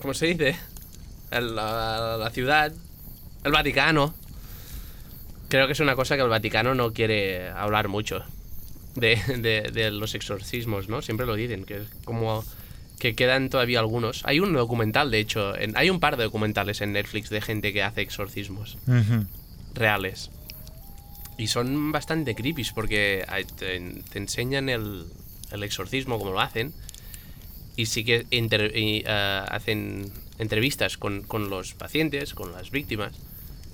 [0.00, 0.56] ¿Cómo se dice?
[1.30, 2.72] El- la, la ciudad.
[3.44, 4.14] El Vaticano.
[5.48, 8.22] Creo que es una cosa que el Vaticano no quiere hablar mucho.
[8.94, 11.02] De, de- de los exorcismos, ¿no?
[11.02, 12.44] Siempre lo dicen, que es como
[13.04, 14.22] que quedan todavía algunos.
[14.24, 17.74] Hay un documental, de hecho, en- hay un par de documentales en Netflix de gente
[17.74, 18.78] que hace exorcismos
[19.74, 20.30] reales.
[21.36, 23.22] Y son bastante creepy porque
[23.58, 23.78] te,
[24.10, 25.04] te enseñan el,
[25.50, 26.72] el exorcismo, como lo hacen.
[27.76, 33.12] Y sí que inter- y, eh, hacen entrevistas con, con los pacientes, con las víctimas.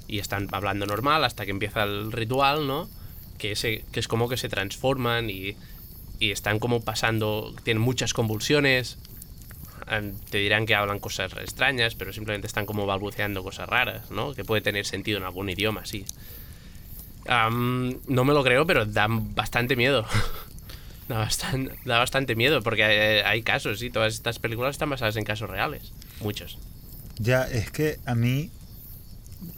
[0.09, 2.89] Y están hablando normal hasta que empieza el ritual, ¿no?
[3.39, 5.55] Que, se, que es como que se transforman y,
[6.19, 8.99] y están como pasando, tienen muchas convulsiones.
[9.91, 14.35] Em, Te dirán que hablan cosas extrañas, pero simplemente están como balbuceando cosas raras, ¿no?
[14.35, 16.05] Que puede tener sentido en algún idioma, sí.
[17.27, 20.07] Am, no me lo creo, pero da bastante miedo.
[21.09, 23.91] da, bastante, da bastante miedo, porque hay, hay casos, sí.
[23.91, 25.93] Todas estas películas están basadas en casos reales.
[26.21, 26.59] Muchos.
[27.19, 28.51] Ya, es que a mí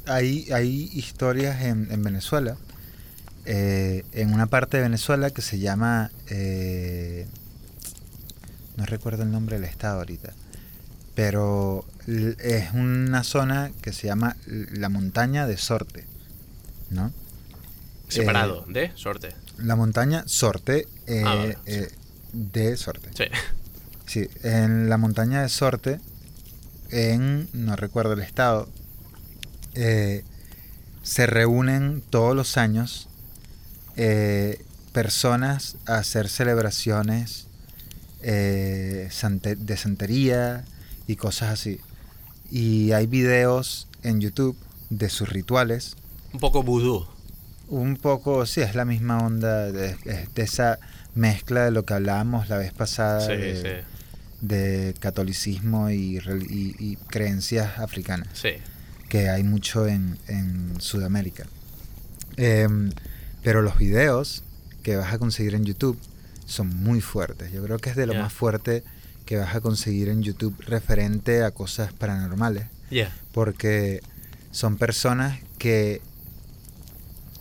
[0.07, 2.57] hay, hay historias en, en Venezuela,
[3.45, 7.27] eh, en una parte de Venezuela que se llama, eh,
[8.77, 10.33] no recuerdo el nombre del estado ahorita,
[11.15, 16.05] pero es una zona que se llama la montaña de Sorte,
[16.91, 17.13] ¿no?
[18.09, 19.35] Separado de sorte.
[19.59, 21.89] La montaña Sorte eh, Ah, vale, eh,
[22.33, 23.09] de Sorte.
[23.15, 23.25] Sí.
[24.07, 25.99] Sí, en la montaña de Sorte,
[26.91, 28.69] en, no recuerdo el estado,
[29.75, 30.25] eh,
[31.03, 33.09] se reúnen todos los años
[33.97, 34.63] eh,
[34.93, 37.47] personas a hacer celebraciones
[38.23, 39.09] eh,
[39.59, 40.65] de santería
[41.07, 41.81] y cosas así.
[42.51, 44.57] Y hay videos en YouTube
[44.91, 45.97] de sus rituales.
[46.33, 47.07] Un poco vudú.
[47.69, 50.79] Un poco, sí, es la misma onda de, es de esa
[51.15, 53.21] mezcla de lo que hablábamos la vez pasada.
[53.21, 53.87] Sí, de, sí.
[54.47, 58.51] de catolicismo y, y- y creencias africanas, Sí.
[59.09, 61.47] que hay mucho en, en Sudamérica.
[62.37, 62.91] Em,
[63.43, 64.43] pero los videos
[64.83, 65.99] que vas a conseguir en YouTube
[66.53, 67.53] son muy fuertes.
[67.53, 68.85] Yo creo que es de lo más fuerte
[69.27, 72.67] que vas a conseguir en YouTube referente a cosas paranormales,
[73.33, 74.01] porque
[74.51, 76.01] son personas que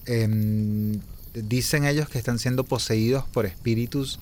[0.05, 0.99] em,
[1.33, 4.19] dicen ellos que están siendo poseídos por espíritus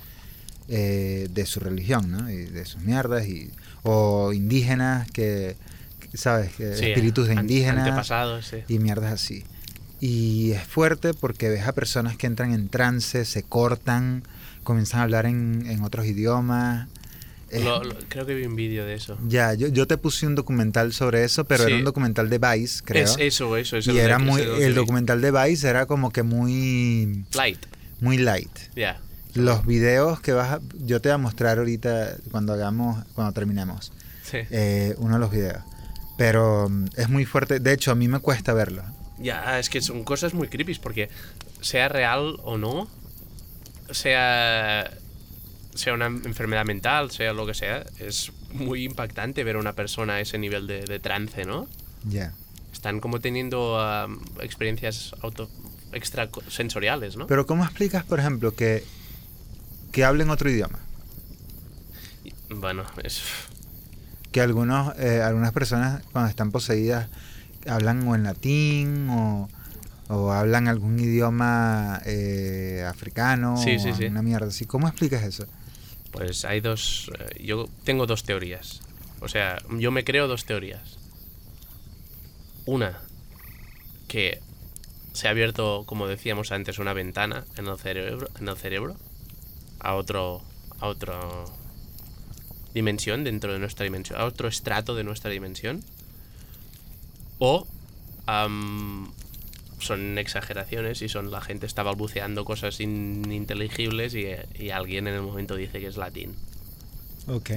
[0.68, 2.30] eh, de su religión, ¿no?
[2.30, 3.52] Y de sus mierdas, y,
[3.84, 5.56] o indígenas que,
[6.14, 6.54] ¿sabes?
[6.54, 8.08] Que Sí, espíritus de indígenas
[8.44, 8.58] sí.
[8.68, 9.44] y mierdas así.
[10.00, 14.24] Y es fuerte porque ves a personas que entran en trance, se cortan,
[14.70, 16.88] comienzan a hablar en, en otros idiomas.
[17.49, 19.17] Es- Lo- lo- creo que vi un vídeo de eso.
[19.28, 21.70] ya, yo, yo te puse un documental sobre eso, pero Sí.
[21.72, 23.03] era un documental de Vice, creo.
[23.05, 23.78] Es eso, eso.
[23.78, 27.26] Es y el era de- muy, el que documental de Vice era como que muy,
[27.34, 27.59] Light.
[28.01, 28.51] muy light.
[28.76, 28.99] Ya.
[29.34, 33.91] Los videos que vas a, yo te voy a mostrar ahorita cuando hagamos, cuando terminemos,
[34.24, 34.38] Sí.
[34.51, 35.63] eh, uno de los videos.
[36.17, 37.59] Pero mm, es muy fuerte.
[37.59, 38.84] De hecho, a mí me cuesta verlo.
[39.17, 41.09] Ya, es que son cosas muy creepy porque
[41.61, 42.88] sea real o no,
[43.92, 44.92] sea
[45.76, 50.16] sea una enfermedad mental, sea lo que sea, es muy impactante ver a una persona
[50.16, 51.68] a ese nivel de, de trance, ¿no?
[52.04, 52.34] Ya.
[52.74, 55.50] Están como teniendo um, experiencias auto
[55.92, 57.28] extrasensoriales, ¿no?
[57.28, 58.84] Pero ¿cómo explicas, por ejemplo, que,
[59.92, 60.80] que hablen otro idioma?
[62.50, 63.22] Bueno, es
[64.32, 67.10] Que algunos, eh, algunas personas cuando están poseídas
[67.68, 69.50] hablan o en latín o,
[70.10, 74.05] o hablan algún idioma eh, africano Sí, sí, sí.
[74.05, 74.66] una mierda así.
[74.66, 75.45] ¿Cómo explicas eso?
[76.12, 77.10] Pues hay dos.
[77.20, 78.82] eh, Yo tengo dos teorías.
[79.22, 80.97] O sea, yo me creo dos teorías.
[82.66, 82.99] Una,
[84.07, 84.39] que
[85.14, 88.95] se ha abierto, como decíamos antes, una ventana en el cerebro, en el cerebro
[89.80, 90.41] a otro,
[90.80, 91.20] a otra
[92.74, 95.84] dimensión dentro de nuestra dimensión, a otro estrato de nuestra dimensión.
[97.39, 97.68] O
[99.80, 104.27] son exageraciones y son la gente está balbuceando cosas ininteligibles y,
[104.57, 106.34] y alguien en el momento dice que es latín.
[107.27, 107.51] Ok.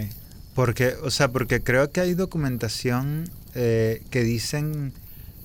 [0.54, 4.92] Porque, o sea, porque creo que hay documentación eh, que dicen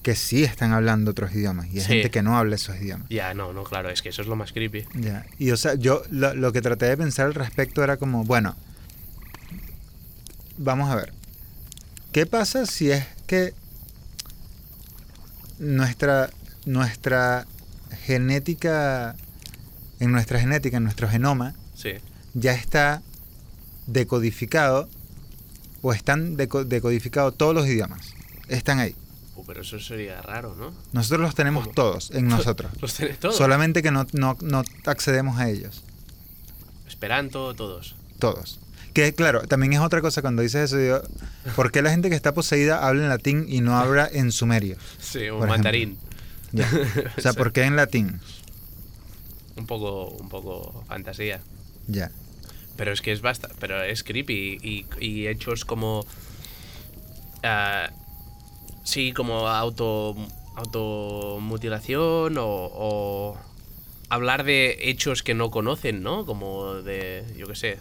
[0.03, 1.87] que sí están hablando otros idiomas y hay Sí.
[1.87, 3.07] gente que no habla esos idiomas.
[3.09, 4.85] Ya, no, no, claro, es que eso es lo más creepy.
[4.95, 5.25] Ya.
[5.39, 8.55] Y o sea, yo lo, lo que traté de pensar al respecto era como, bueno,
[10.57, 11.13] vamos a ver.
[12.11, 13.53] ¿Qué pasa si es que
[15.59, 16.29] nuestra
[16.67, 17.47] nuestra
[18.05, 19.15] genética
[19.99, 21.93] en nuestra genética, en nuestro genoma Sí.
[22.35, 23.01] ya está
[23.87, 24.87] decodificado
[25.81, 28.13] o están deco- decodificados todos los idiomas?
[28.47, 28.95] Están ahí.
[29.35, 30.73] Uh, pero eso sería raro, ¿no?
[30.93, 31.73] Nosotros los tenemos ¿Cómo?
[31.75, 32.71] todos en nosotros.
[32.81, 33.35] Los tenés todos.
[33.37, 35.83] Solamente que no, no, no accedemos a ellos.
[36.87, 37.95] Esperanto, todos.
[38.19, 38.59] Todos.
[38.93, 40.77] Que claro, también es otra cosa cuando dices eso.
[40.77, 41.01] Digo,
[41.55, 44.77] ¿Por qué la gente que está poseída habla en latín y no habla en sumerio?
[44.99, 45.97] Sí, Por mandarín.
[46.51, 46.69] Ya.
[47.17, 48.19] O sea, ¿por qué en latín?
[49.55, 51.41] Un poco, un poco fantasía.
[51.87, 52.11] Ya.
[52.75, 56.05] Pero es que es basta, pero es creepy y, y hechos como
[57.43, 57.89] ah,
[58.83, 60.15] sí, como auto
[60.55, 63.37] automutilación o, o
[64.09, 66.25] hablar de hechos que no conocen, ¿no?
[66.25, 67.79] Como de, yo qué sé,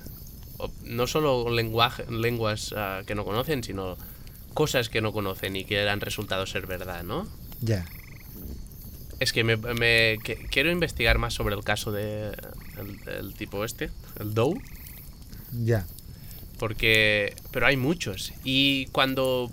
[0.85, 3.97] no solo lenguaje, lenguas ah, que no conocen, sino
[4.55, 7.27] cosas que no conocen y que han resultado ser verdad, ¿no?
[7.61, 7.87] Ya.
[9.21, 12.33] Es que me, me- que- quiero investigar más sobre el caso de
[12.79, 13.91] el, el tipo este,
[14.21, 14.61] el Doe.
[15.65, 15.87] Ya.
[16.59, 17.35] Porque.
[17.51, 18.33] Pero hay muchos.
[18.45, 19.51] Y cuando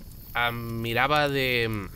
[0.52, 1.88] miraba de.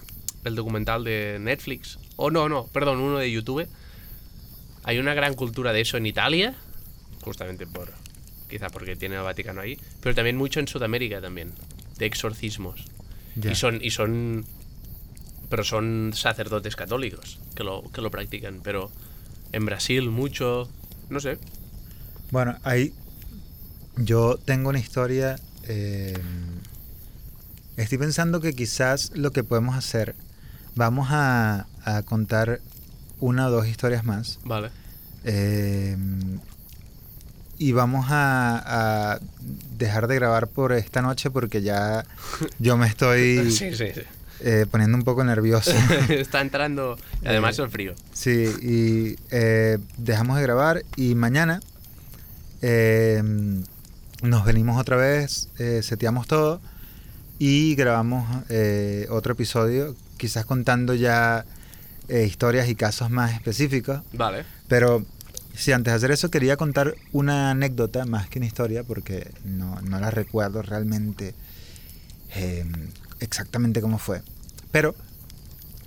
[0.45, 1.99] El documental de Netflix.
[2.17, 3.67] O no, no, perdón, uno de YouTube.
[4.85, 6.55] Hay una gran cultura de eso en Italia.
[7.23, 7.93] Justamente por.
[8.49, 9.79] Quizá porque tiene el Vaticano ahí.
[10.01, 11.53] Pero también mucho en Sudamérica también.
[11.99, 12.85] De exorcismos.
[13.37, 13.53] Ya.
[13.53, 13.81] Y son.
[13.83, 14.47] Y son.
[15.49, 18.61] Pero son sacerdotes católicos que lo, que lo practican.
[18.63, 18.91] Pero
[19.53, 20.69] en Brasil mucho.
[21.09, 21.39] No sé.
[22.31, 22.93] Bueno, ahí
[23.97, 25.39] yo tengo una historia.
[25.65, 26.19] eh,
[27.77, 30.15] estoy pensando que quizás lo que podemos hacer,
[30.75, 32.61] vamos a, a contar
[33.21, 34.39] una o dos historias más.
[34.45, 34.71] Vale.
[35.25, 35.97] eh,
[37.61, 39.21] y vamos a, a
[39.77, 42.05] dejar de grabar por esta noche porque ya
[42.61, 44.03] yo me estoy Sí, sí, sí.
[44.41, 45.73] Eh, poniendo un poco nervioso.
[46.09, 46.99] Está entrando.
[47.25, 47.95] Además, Eh, el frío.
[48.13, 51.61] Sí, y eh, dejamos de grabar y mañana
[52.63, 53.23] eh,
[54.23, 55.49] nos venimos otra vez,
[55.83, 56.61] seteamos todo
[57.39, 58.27] y grabamos
[59.11, 61.45] otro episodio, quizás contando ya
[62.09, 64.01] historias y casos más específicos.
[64.13, 64.45] Vale.
[64.67, 65.05] Pero
[65.55, 69.81] sí, antes de hacer eso quería contar una anécdota más que una historia porque no,
[69.83, 71.35] no la recuerdo realmente
[72.35, 72.65] eh,
[73.21, 74.23] exactamente cómo fue.
[74.71, 74.95] Pero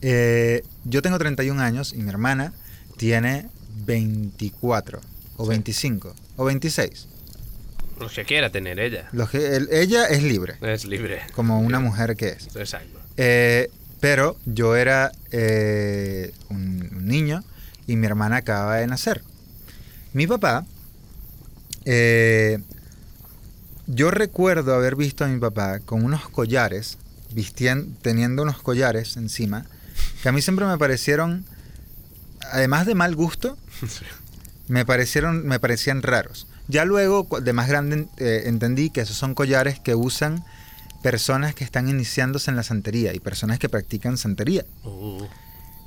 [0.02, 2.54] eh, yo tengo 31 años y mi hermana
[2.98, 3.48] tiene
[3.86, 5.00] 24
[5.38, 5.50] o Sí.
[5.50, 7.08] 25 o 26.
[8.00, 9.08] Lo que quiera tener ella.
[9.12, 11.22] Lo que, el- ella es libre, Es libre.
[11.36, 12.48] como una mujer que es.
[12.56, 13.00] Exacto.
[13.18, 13.70] Eh,
[14.00, 17.44] pero yo era eh, un, un niño
[17.86, 19.22] y mi hermana acaba de nacer.
[20.14, 20.66] Mi papá,
[21.86, 22.60] eh,
[23.88, 26.98] yo recuerdo haber visto a mi papá con unos collares,
[27.34, 29.66] vistien- teniendo unos collares encima,
[30.24, 31.46] que a mí siempre me parecieron,
[32.52, 33.58] además de mal gusto,
[34.68, 36.48] me parecieron, me parecían raros.
[36.68, 40.44] Ya luego, de más grande, eh, entendí que esos son collares que usan
[41.04, 44.66] personas que están iniciándose en la santería y personas que practican santería.
[44.84, 45.24] Uh,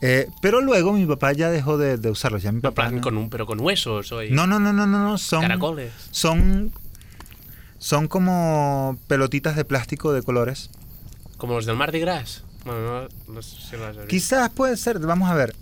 [0.02, 2.42] Eh, pero luego mi papá ya dejó de, de usarlos.
[2.42, 4.98] Ya mi papá plan, no- con un, pero con huesos no, no, no, no, no,
[4.98, 5.92] no, son caracoles.
[6.10, 6.72] son
[7.78, 10.68] son como pelotitas de plástico de colores.
[11.36, 12.42] Como los del Mardi Gras.
[12.64, 12.80] Bueno,
[13.26, 13.96] no, no sé si las.
[14.06, 15.54] Quizás puede ser, vamos a ver.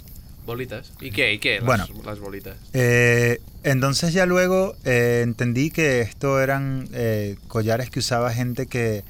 [0.47, 0.93] Bolitas.
[1.01, 1.33] ¿Y qué?
[1.35, 1.57] ¿Y qué?
[1.57, 1.87] Las, Bueno.
[2.05, 2.57] las bolitas.
[2.73, 9.05] Eh, entonces ya luego eh, entendí que esto eran eh, collares que usaba gente que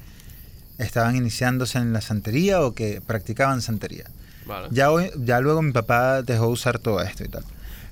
[0.77, 4.05] estaban iniciándose en la santería o que practicaban santería.
[4.45, 4.67] Vale.
[4.71, 7.43] Ya, hoy- ya luego mi papá dejó de usar todo esto y tal.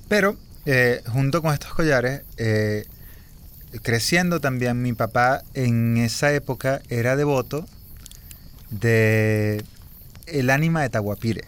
[0.08, 2.86] Pero eh, junto con estos collares, eh,
[3.82, 7.66] creciendo también, mi papá en esa época era devoto
[8.72, 9.64] de
[10.28, 11.44] el ánima de Taguapire,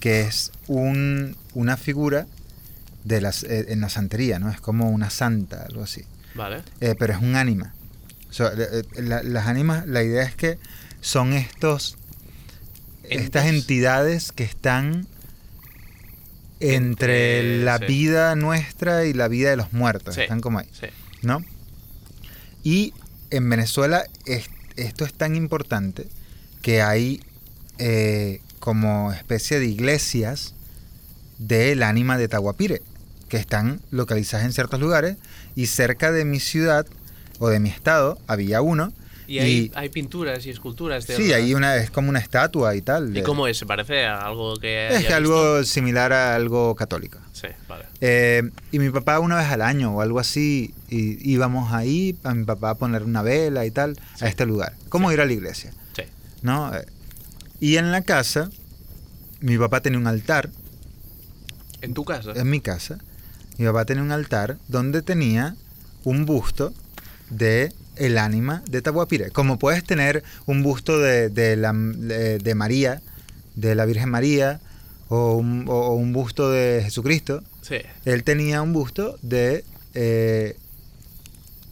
[0.00, 2.26] que es un, una figura
[3.04, 4.50] de las, eh, en la santería, ¿no?
[4.50, 6.04] Es como una santa, algo así.
[6.34, 6.62] Vale.
[6.80, 7.74] Eh, pero es un ánima.
[8.28, 10.58] O sea, eh, la- las ánimas, la idea es que
[11.00, 11.96] son estos,
[13.04, 15.06] estas entidades que están
[16.60, 17.84] entre, Entre- la sí.
[17.86, 20.16] vida nuestra y la vida de los muertos.
[20.16, 20.22] Sí.
[20.22, 20.68] Están como ahí.
[20.78, 20.86] Sí.
[21.22, 21.42] ¿no?
[22.62, 22.92] Y
[23.30, 26.06] en Venezuela es- esto es tan importante
[26.68, 27.22] que hay
[27.78, 30.54] eh, como especie de iglesias
[31.38, 32.82] del ánima de Tahuapire,
[33.30, 35.16] que están localizadas en ciertos lugares
[35.56, 36.84] y cerca de mi ciudad
[37.38, 38.92] o de mi estado había uno.
[39.26, 42.82] Y hay, hay pinturas y esculturas de sí, hay una, es como una estatua y
[42.82, 43.16] tal.
[43.16, 43.56] ¿Y cómo es?
[43.56, 47.18] ¿Se parece a algo que es algo similar a algo católico.
[47.32, 47.86] Sí, vale.
[48.02, 48.42] Eh,
[48.72, 52.44] y mi papá una vez al año o algo así, y íbamos ahí a mi
[52.44, 54.26] papá a poner una vela y tal Sí.
[54.26, 54.74] a este lugar.
[54.90, 55.72] Como ir a la iglesia.
[56.42, 56.70] ¿No?
[57.60, 58.50] Y en la casa,
[59.40, 60.50] mi papá tenía un altar,
[61.80, 62.32] ¿En tu casa?
[62.34, 62.98] en mi casa,
[63.56, 65.56] mi papá tenía un altar donde tenía
[66.04, 66.72] un busto
[67.30, 69.30] de el ánima de Tahuapire.
[69.30, 73.02] Como puedes tener un busto de, de la, de, de María,
[73.56, 74.60] de la Virgen María,
[75.08, 77.76] o un, o un busto de Jesucristo, Sí.
[78.04, 79.64] él tenía un busto de,
[79.94, 80.56] eh,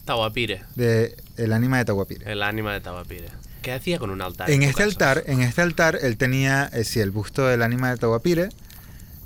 [0.05, 0.62] Tawapire.
[0.75, 2.31] de el ánima de Tahuapire.
[2.31, 3.29] El ánima de Tawapire.
[3.67, 4.49] ¿Qué hacía con un altar?
[4.49, 4.85] En este casa?
[4.85, 8.51] altar, en este altar, él tenía, eh, sí, el busto del ánima de Tahuapire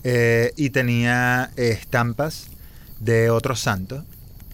[0.02, 2.46] eh, y tenía eh, estampas
[3.00, 4.02] de otros santos,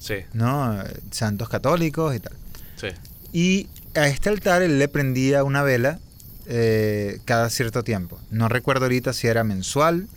[0.01, 0.77] Sí, ¿no?
[1.13, 2.33] Santos católicos y tal.
[2.75, 2.89] sí.
[3.33, 6.01] Y a este altar él le prendía una vela
[6.47, 8.19] eh, cada cierto tiempo.
[8.33, 10.09] No recuerdo ahorita si era mensual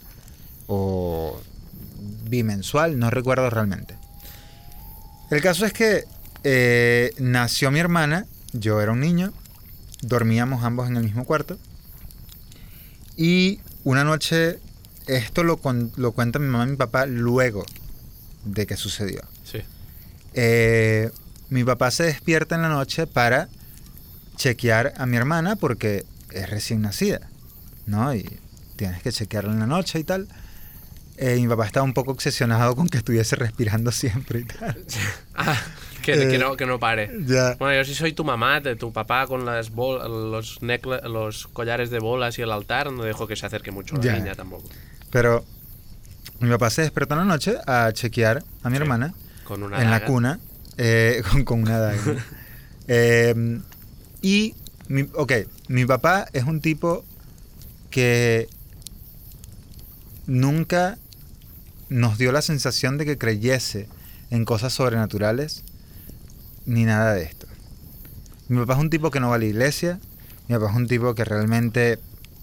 [0.66, 1.40] o
[2.28, 3.94] bimensual, no recuerdo realmente.
[5.30, 6.06] El caso es que
[6.44, 9.32] eh, nació mi hermana, yo era un niño,
[10.02, 11.58] dormíamos ambos en el mismo cuarto.
[13.18, 14.60] Y una noche,
[15.08, 17.66] esto lo, con- lo cuenta mi mamá y mi papá luego
[18.46, 19.22] de que sucedió.
[19.44, 19.60] Sí.
[20.34, 21.12] Eh,
[21.50, 23.50] mi papá se despierta en la noche para
[24.38, 27.22] chequear a mi hermana porque es recién nacida,
[27.88, 28.14] ¿no?
[28.16, 28.40] Y
[28.78, 30.28] tienes que chequearla en la noche y tal.
[31.18, 34.86] Eh, mi papá estaba un poco obsesionado con que estuviese respirando siempre y tal.
[35.36, 35.60] Ah,
[36.04, 37.10] que, Eh, que no, que no pare.
[37.26, 37.56] Ya.
[37.60, 41.48] Bueno, yo si soy tu mamá, de tu papá con las bol- los, necla- los
[41.48, 44.14] collares de bolas y el altar, no dejo que se acerque mucho a la Ya.
[44.18, 44.68] niña tampoco.
[45.12, 45.46] Pero
[46.40, 48.82] mi papá se despertó en la noche a chequear a mi Sí.
[48.84, 50.40] hermana Con una en la cuna
[50.78, 52.00] eh, con, con una daga.
[52.92, 53.60] Eh,
[54.24, 54.56] y,
[54.88, 55.32] mi, ok,
[55.68, 57.06] mi papá es un tipo
[57.92, 58.50] que
[60.26, 60.98] nunca
[61.90, 63.88] nos dio la sensación de que creyese
[64.32, 65.64] en cosas sobrenaturales
[66.70, 67.48] ni nada de esto.
[68.48, 70.00] Mi papá es un tipo que no va a la iglesia,
[70.48, 72.00] mi papá es un tipo que realmente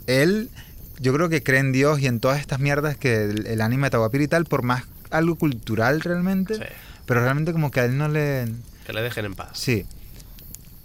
[0.07, 0.51] él
[0.99, 3.87] yo creo que cree en Dios y en todas estas mierdas que el, el ánima
[3.87, 6.62] de Tahuapir y tal por más algo cultural realmente, Sí,
[7.07, 8.49] pero realmente como que a él no le
[8.87, 9.51] que le dejen en paz.
[9.59, 9.85] Sí.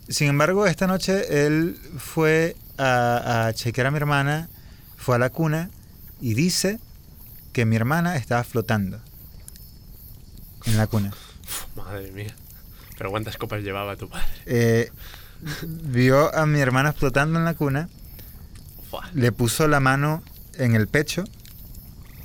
[0.09, 4.49] Sin embargo, esta noche él fue a, a chequear a mi hermana,
[4.97, 5.69] fue a la cuna
[6.19, 6.79] y dice
[7.53, 8.99] que mi hermana estaba flotando
[10.65, 11.11] en la cuna.
[11.75, 12.35] Madre mía.
[13.01, 14.27] Pero ¿cuántas copas llevaba tu padre?
[14.45, 14.91] Eh,
[15.63, 17.89] vio a mi hermana flotando en la cuna,
[19.15, 20.21] le puso la mano
[20.59, 21.23] en el pecho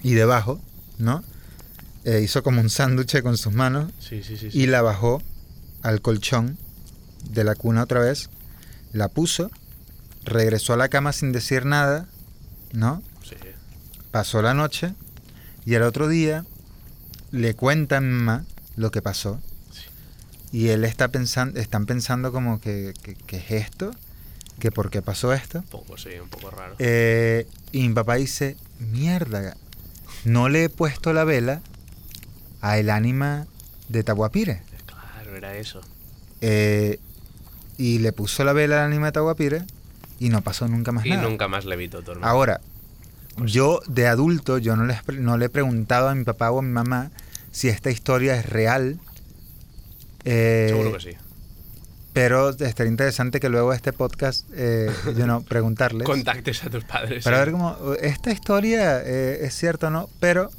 [0.03, 0.61] y debajo,
[0.99, 1.25] ¿no?
[2.05, 4.51] Eh, hizo como un sándwich con sus manos Sí, sí, sí.
[4.53, 5.23] y la bajó
[5.81, 6.59] al colchón
[7.31, 8.29] de la cuna otra vez,
[8.93, 9.51] la puso,
[10.25, 12.07] regresó a la cama sin decir nada,
[12.75, 13.03] ¿no?
[13.27, 13.37] Sí.
[14.11, 14.93] Pasó la noche
[15.65, 16.45] y el otro día
[17.31, 18.45] le cuenta a mi mamá
[18.77, 19.41] lo que pasó.
[20.57, 23.91] Y él está pensando, están pensando como que, que, que es esto,
[24.59, 25.59] que por qué pasó esto.
[25.59, 26.77] Un poco, sí, un poco raro.
[26.79, 29.55] Eh, y mi papá dice, mierda,
[30.25, 31.61] no le he puesto la vela
[32.63, 33.47] a el ánima
[33.89, 34.63] de Tahuapire.
[34.87, 35.81] Claro, era eso.
[36.41, 36.99] Eh,
[37.77, 39.65] y le puso la vela al anime de Tahuapire
[40.19, 41.23] y no pasó nunca más Y nada.
[41.23, 42.27] nunca más le vi hermano.
[42.27, 42.61] Ahora,
[43.37, 46.61] Pues yo de adulto, yo no, les, no le he preguntado a mi papá o
[46.61, 47.11] a mi mamá
[47.53, 48.99] si esta historia es real.
[50.27, 51.11] Eh, Seguro que sí.
[52.13, 56.05] Pero estaría interesante que luego este podcast, eh, yo no, preguntarles.
[56.05, 57.23] Contactes a tus padres.
[57.25, 57.45] para sí.
[57.45, 60.51] ver cómo, esta historia eh, es cierta o no, pero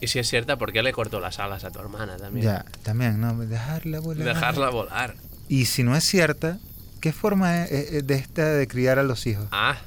[0.00, 2.46] Y si es cierta, ¿por qué le cortó las alas a tu hermana también?
[2.46, 3.36] ya, también, ¿no?
[3.36, 4.24] Dejarla volar.
[4.24, 5.14] Dejarla volar.
[5.48, 6.58] Y si no es cierta,
[7.00, 9.46] ¿qué forma es, de esta de criar a los hijos?
[9.50, 9.78] Ah,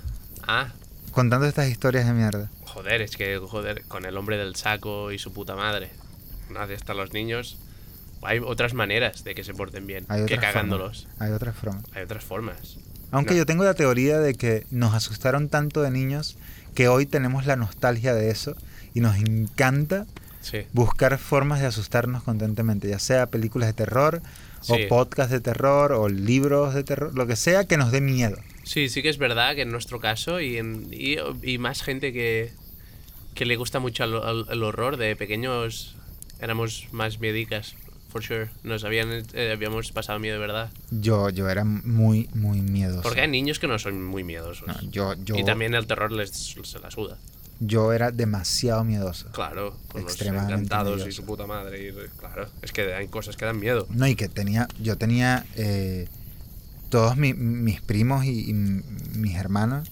[0.43, 0.67] ah.
[1.11, 2.51] Contando estas historias de mierda.
[2.65, 5.89] Joder, es que, joder, con el hombre del saco y su puta madre.
[6.49, 7.57] Nadie está los niños.
[8.21, 11.03] Hay otras maneras de que se porten bien Hay que cagándolos.
[11.03, 11.21] formas.
[11.21, 11.83] Hay otras formas.
[11.93, 12.77] Hay otras formas.
[13.11, 13.37] Aunque No.
[13.39, 16.37] yo tengo la teoría de que nos asustaron tanto de niños
[16.73, 18.55] que hoy tenemos la nostalgia de eso
[18.93, 20.05] y nos encanta
[20.41, 20.59] Sí.
[20.73, 24.21] buscar formas de asustarnos constantemente, ya sea películas de terror,
[24.61, 24.73] Sí.
[24.73, 28.37] o podcasts de terror, o libros de terror, lo que sea que nos dé miedo.
[28.63, 32.11] Sí, sí que es verdad que en nuestro caso y, en, y, y más gente
[32.13, 32.51] que,
[33.35, 35.95] que le gusta mucho el, el- el horror, de pequeños
[36.39, 37.75] éramos más miedicas,
[38.15, 38.49] for sure.
[38.63, 40.69] Nos habían, eh, habíamos pasado miedo de verdad.
[40.89, 43.01] Yo, yo era muy, muy miedoso.
[43.01, 44.65] Porque hay niños que no son muy miedosos.
[44.67, 47.17] No, yo, yo, Y también el terror les, se la suda.
[47.59, 49.29] yo era demasiado miedoso.
[49.33, 51.89] Claro, con los encantados y su puta madre.
[51.89, 53.85] y- claro, es que hay cosas que dan miedo.
[53.89, 56.07] No, y que tenía, yo tenía eh,
[56.89, 59.89] todos mi- mis primos y, y mis hermanos,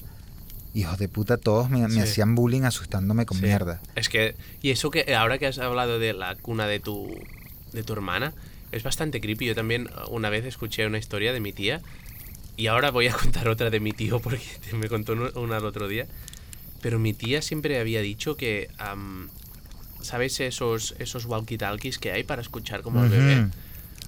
[0.74, 3.44] hijos de puta, todos me, hacían bullying asustándome con Sí.
[3.44, 3.82] mierda.
[3.96, 7.14] Es que, y eso que ahora que has hablado de la cuna de tu,
[7.74, 8.34] de tu hermana,
[8.72, 9.46] es bastante creepy.
[9.48, 11.82] Yo también uh, una vez escuché una historia de mi tía
[12.58, 14.44] y ahora voy a contar otra de mi tío porque
[14.74, 16.08] me contó una el otro día.
[16.82, 19.30] Pero mi tía siempre había dicho que, am,
[20.02, 23.48] ¿sabes esos, esos walkie-talkies que hay para escuchar como al bebé?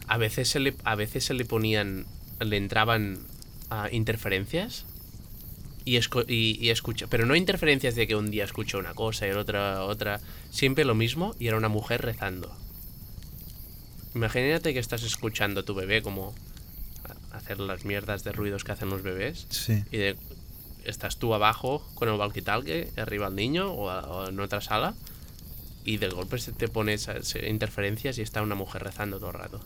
[0.07, 2.05] A veces se le, a veces se le ponían,
[2.41, 3.19] le entraban
[3.93, 4.85] interferencias
[5.85, 5.97] y,
[6.27, 9.83] y escucha, pero no interferencias de que un día escucha una cosa y el otra
[9.83, 10.19] otra,
[10.51, 12.53] siempre lo mismo y era una mujer rezando.
[14.15, 16.33] Imagínate que estás escuchando a tu bebé como
[17.33, 19.83] hacer las mierdas de ruidos que hacen los bebés Sí.
[19.91, 20.17] y de-
[20.85, 24.93] estás tú abajo con el walkie-talkie, arriba el niño o, a- o en otra sala
[25.83, 29.31] y de golpe se te pones a- se- interferencias y está una mujer rezando todo
[29.31, 29.59] el rato.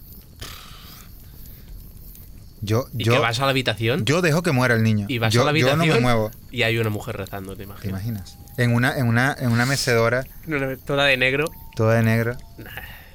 [2.61, 5.05] Yo, Y yo, que vas a la habitación yo dejo que muera el niño.
[5.07, 7.51] y vas yo, a la yo habitación no me muevo, y hay una mujer rezando,
[7.53, 7.89] te ¿te imaginas.
[8.01, 8.37] imaginas?
[8.57, 10.25] En una, en una, en una mecedora
[10.85, 11.49] Toda de negro.
[11.75, 12.35] toda de negro.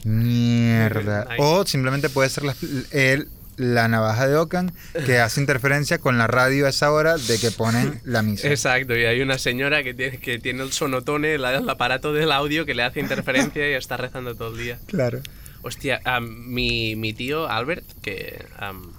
[0.04, 1.26] Mierda.
[1.38, 2.54] O simplemente puede ser la,
[2.92, 4.72] el- la navaja de Ocan
[5.06, 8.48] que hace interferencia con la radio a esa hora de que ponen la misa.
[8.48, 12.66] Exacto, y hay una señora que tiene, que tiene el sonotone, el aparato del audio
[12.66, 14.78] que le hace interferencia y está rezando todo el día.
[14.86, 15.20] Claro.
[15.62, 18.90] Hostia, am, mi, mi tío Albert, que am,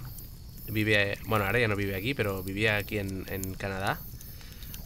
[0.70, 4.00] vive, bueno, ahora ya no vive aquí, pero vivía aquí en, en Canadá,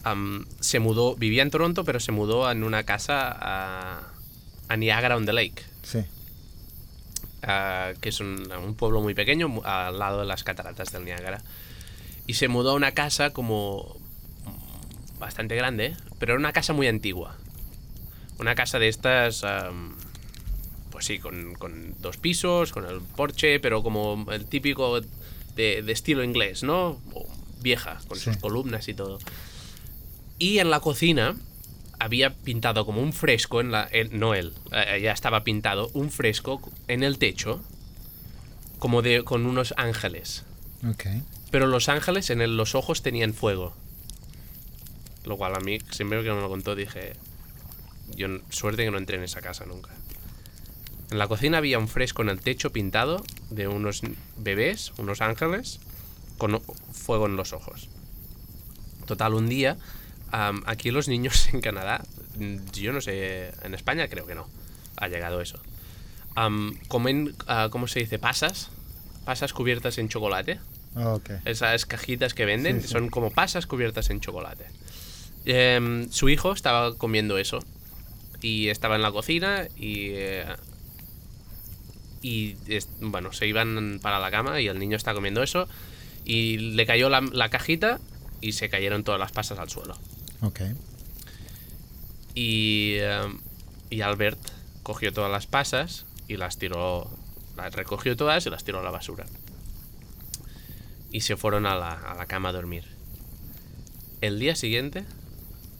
[0.02, 4.00] am, se mudó, vivía en Toronto, pero se mudó en una casa a,
[4.68, 6.04] a Niagara on the Lake, Sí.
[7.42, 11.42] ah, que es un, un pueblo muy pequeño al lado de las cataratas del Niágara.
[12.26, 13.96] Y se mudó a una casa como
[14.44, 17.36] mm, bastante grande, pero era una casa muy antigua.
[18.38, 19.44] Una casa de estas,
[20.90, 25.00] pues sí, con, con dos pisos, con el porche, pero como el típico
[25.56, 26.98] de, de estilo inglés, ¿no?
[27.14, 27.26] O
[27.60, 28.24] vieja, con Sí.
[28.24, 29.18] sus columnas y todo.
[30.38, 31.36] Y en la cocina
[32.00, 33.86] había pintado como un fresco en la.
[33.92, 37.62] en- no él, eh, ya estaba pintado un fresco en el techo,
[38.80, 40.44] como de con unos ángeles.
[40.88, 41.04] Ok.
[41.50, 43.74] Pero los ángeles en el- los ojos tenían fuego.
[45.24, 47.12] Lo cual a mí, siempre que me lo contó, dije.
[48.16, 49.90] Yo, suerte que no entré en esa casa nunca.
[51.12, 54.00] En la cocina había un fresco en el techo pintado de unos
[54.36, 55.78] bebés, unos ángeles,
[56.38, 56.60] con
[56.92, 57.88] fuego en los ojos.
[59.06, 59.76] Total, un día,
[60.30, 62.04] aquí los niños en Canadá,
[62.72, 64.48] yo no sé, en España creo que no,
[64.96, 65.60] ha llegado eso.
[66.88, 68.18] Comen, ah, ¿cómo se dice?
[68.18, 68.70] Pasas,
[69.24, 70.58] pasas cubiertas en chocolate.
[70.96, 71.30] Ok.
[71.44, 72.92] Esas cajitas que venden Sí, sí.
[72.92, 74.64] son como pasas cubiertas en chocolate.
[75.44, 77.60] Em, su hijo estaba comiendo eso
[78.42, 80.46] y estaba en la cocina y eh,
[82.22, 82.56] y
[83.00, 85.66] bueno se iban para la cama y el niño está comiendo eso
[86.24, 87.98] y le cayó la, la cajita
[88.42, 89.96] y se cayeron todas las pasas al suelo
[90.42, 90.60] Ok.
[92.34, 93.40] y em,
[93.90, 94.38] y Albert
[94.82, 97.10] cogió todas las pasas y las tiró
[97.72, 99.26] recogió todas y las tiró a la basura
[101.12, 102.84] y se fueron a la, a la cama a dormir.
[104.20, 105.04] El día siguiente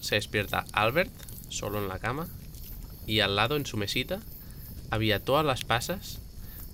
[0.01, 1.13] se despierta Albert
[1.49, 2.29] solo en la cama
[3.07, 4.21] y al lado en su mesita
[4.91, 6.19] había todas las pasas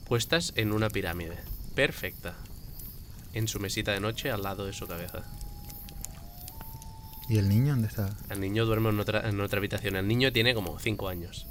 [0.08, 1.36] puestas en una pirámide
[1.74, 2.34] perfecta
[3.34, 5.22] en su mesita de noche al lado de su cabeza.
[7.28, 8.10] ¿Y el niño dónde estaba?
[8.30, 9.96] El niño duerme en otra, en otra habitación.
[9.96, 11.46] El niño tiene como 5 años.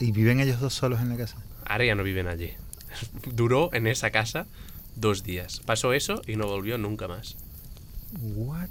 [0.00, 1.36] ¿Y viven ellos dos solos en la casa?
[1.64, 2.52] Ahora ya no viven allí.
[3.32, 4.46] Duró en esa casa
[4.94, 5.60] dos días.
[5.64, 7.36] Pasó eso y no volvió nunca más.
[8.20, 8.68] What?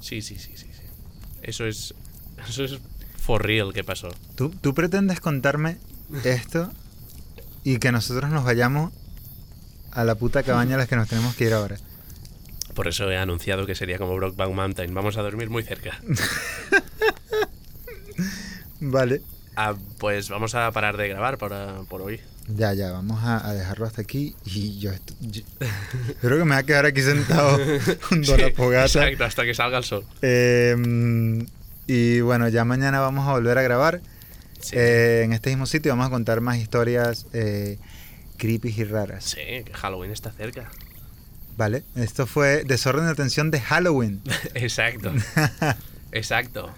[0.00, 0.82] Sí, sí, sí, sí, sí.
[1.42, 1.94] Eso es.
[2.48, 2.78] Eso es
[3.18, 4.08] for real que pasó.
[4.36, 5.78] ¿Tú, tú pretendes contarme
[6.22, 6.70] esto
[7.64, 8.92] y que nosotros nos vayamos
[9.90, 11.76] a la puta cabaña a la que nos tenemos que ir ahora?
[12.76, 14.94] Por eso he anunciado que sería como Brockback Mountain.
[14.94, 16.00] Vamos a dormir muy cerca.
[18.80, 19.22] Vale.
[19.56, 21.52] Ah, pues vamos a parar de grabar por,
[21.88, 22.20] por hoy.
[22.48, 24.36] Ya, ya, vamos a, a dejarlo hasta aquí.
[24.44, 25.42] Y yo, yo-
[26.20, 27.58] creo que me voy a quedar aquí sentado
[28.02, 28.84] junto a la Sí, fogata.
[28.84, 30.04] Exacto, hasta que salga el sol.
[30.22, 30.76] Eh,
[31.86, 34.00] y bueno, ya mañana vamos a volver a grabar.
[34.60, 34.76] Sí.
[34.78, 37.78] Eh, en este mismo sitio vamos a contar más historias eh,
[38.36, 39.24] creepy y raras.
[39.24, 40.70] Sí, que Halloween está cerca.
[41.56, 44.20] Vale, esto fue Desorden de Atención de Halloween
[44.54, 45.12] Exacto.
[46.12, 46.70] Exacto.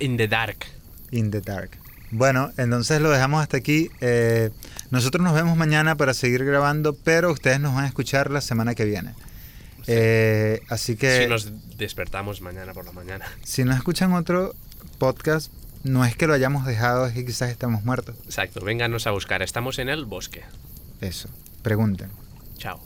[0.00, 0.66] In the dark.
[1.12, 1.70] in the Dark.
[2.12, 3.90] Bueno, entonces lo dejamos hasta aquí.
[4.00, 4.50] Eh,
[4.90, 8.74] nosotros nos vemos mañana para seguir grabando, pero ustedes nos van a escuchar la semana
[8.74, 9.14] que viene.
[9.86, 13.24] Eh, así que Si nos despertamos mañana por la mañana.
[13.44, 14.54] si no escuchan otro
[14.98, 15.52] podcast,
[15.84, 18.16] no es que lo hayamos dejado, es que quizás estamos muertos.
[18.24, 19.42] Exacto, vénganos a buscar.
[19.42, 20.42] Estamos en el bosque.
[21.00, 21.28] Eso,
[21.62, 22.10] pregunten.
[22.58, 22.80] Chao.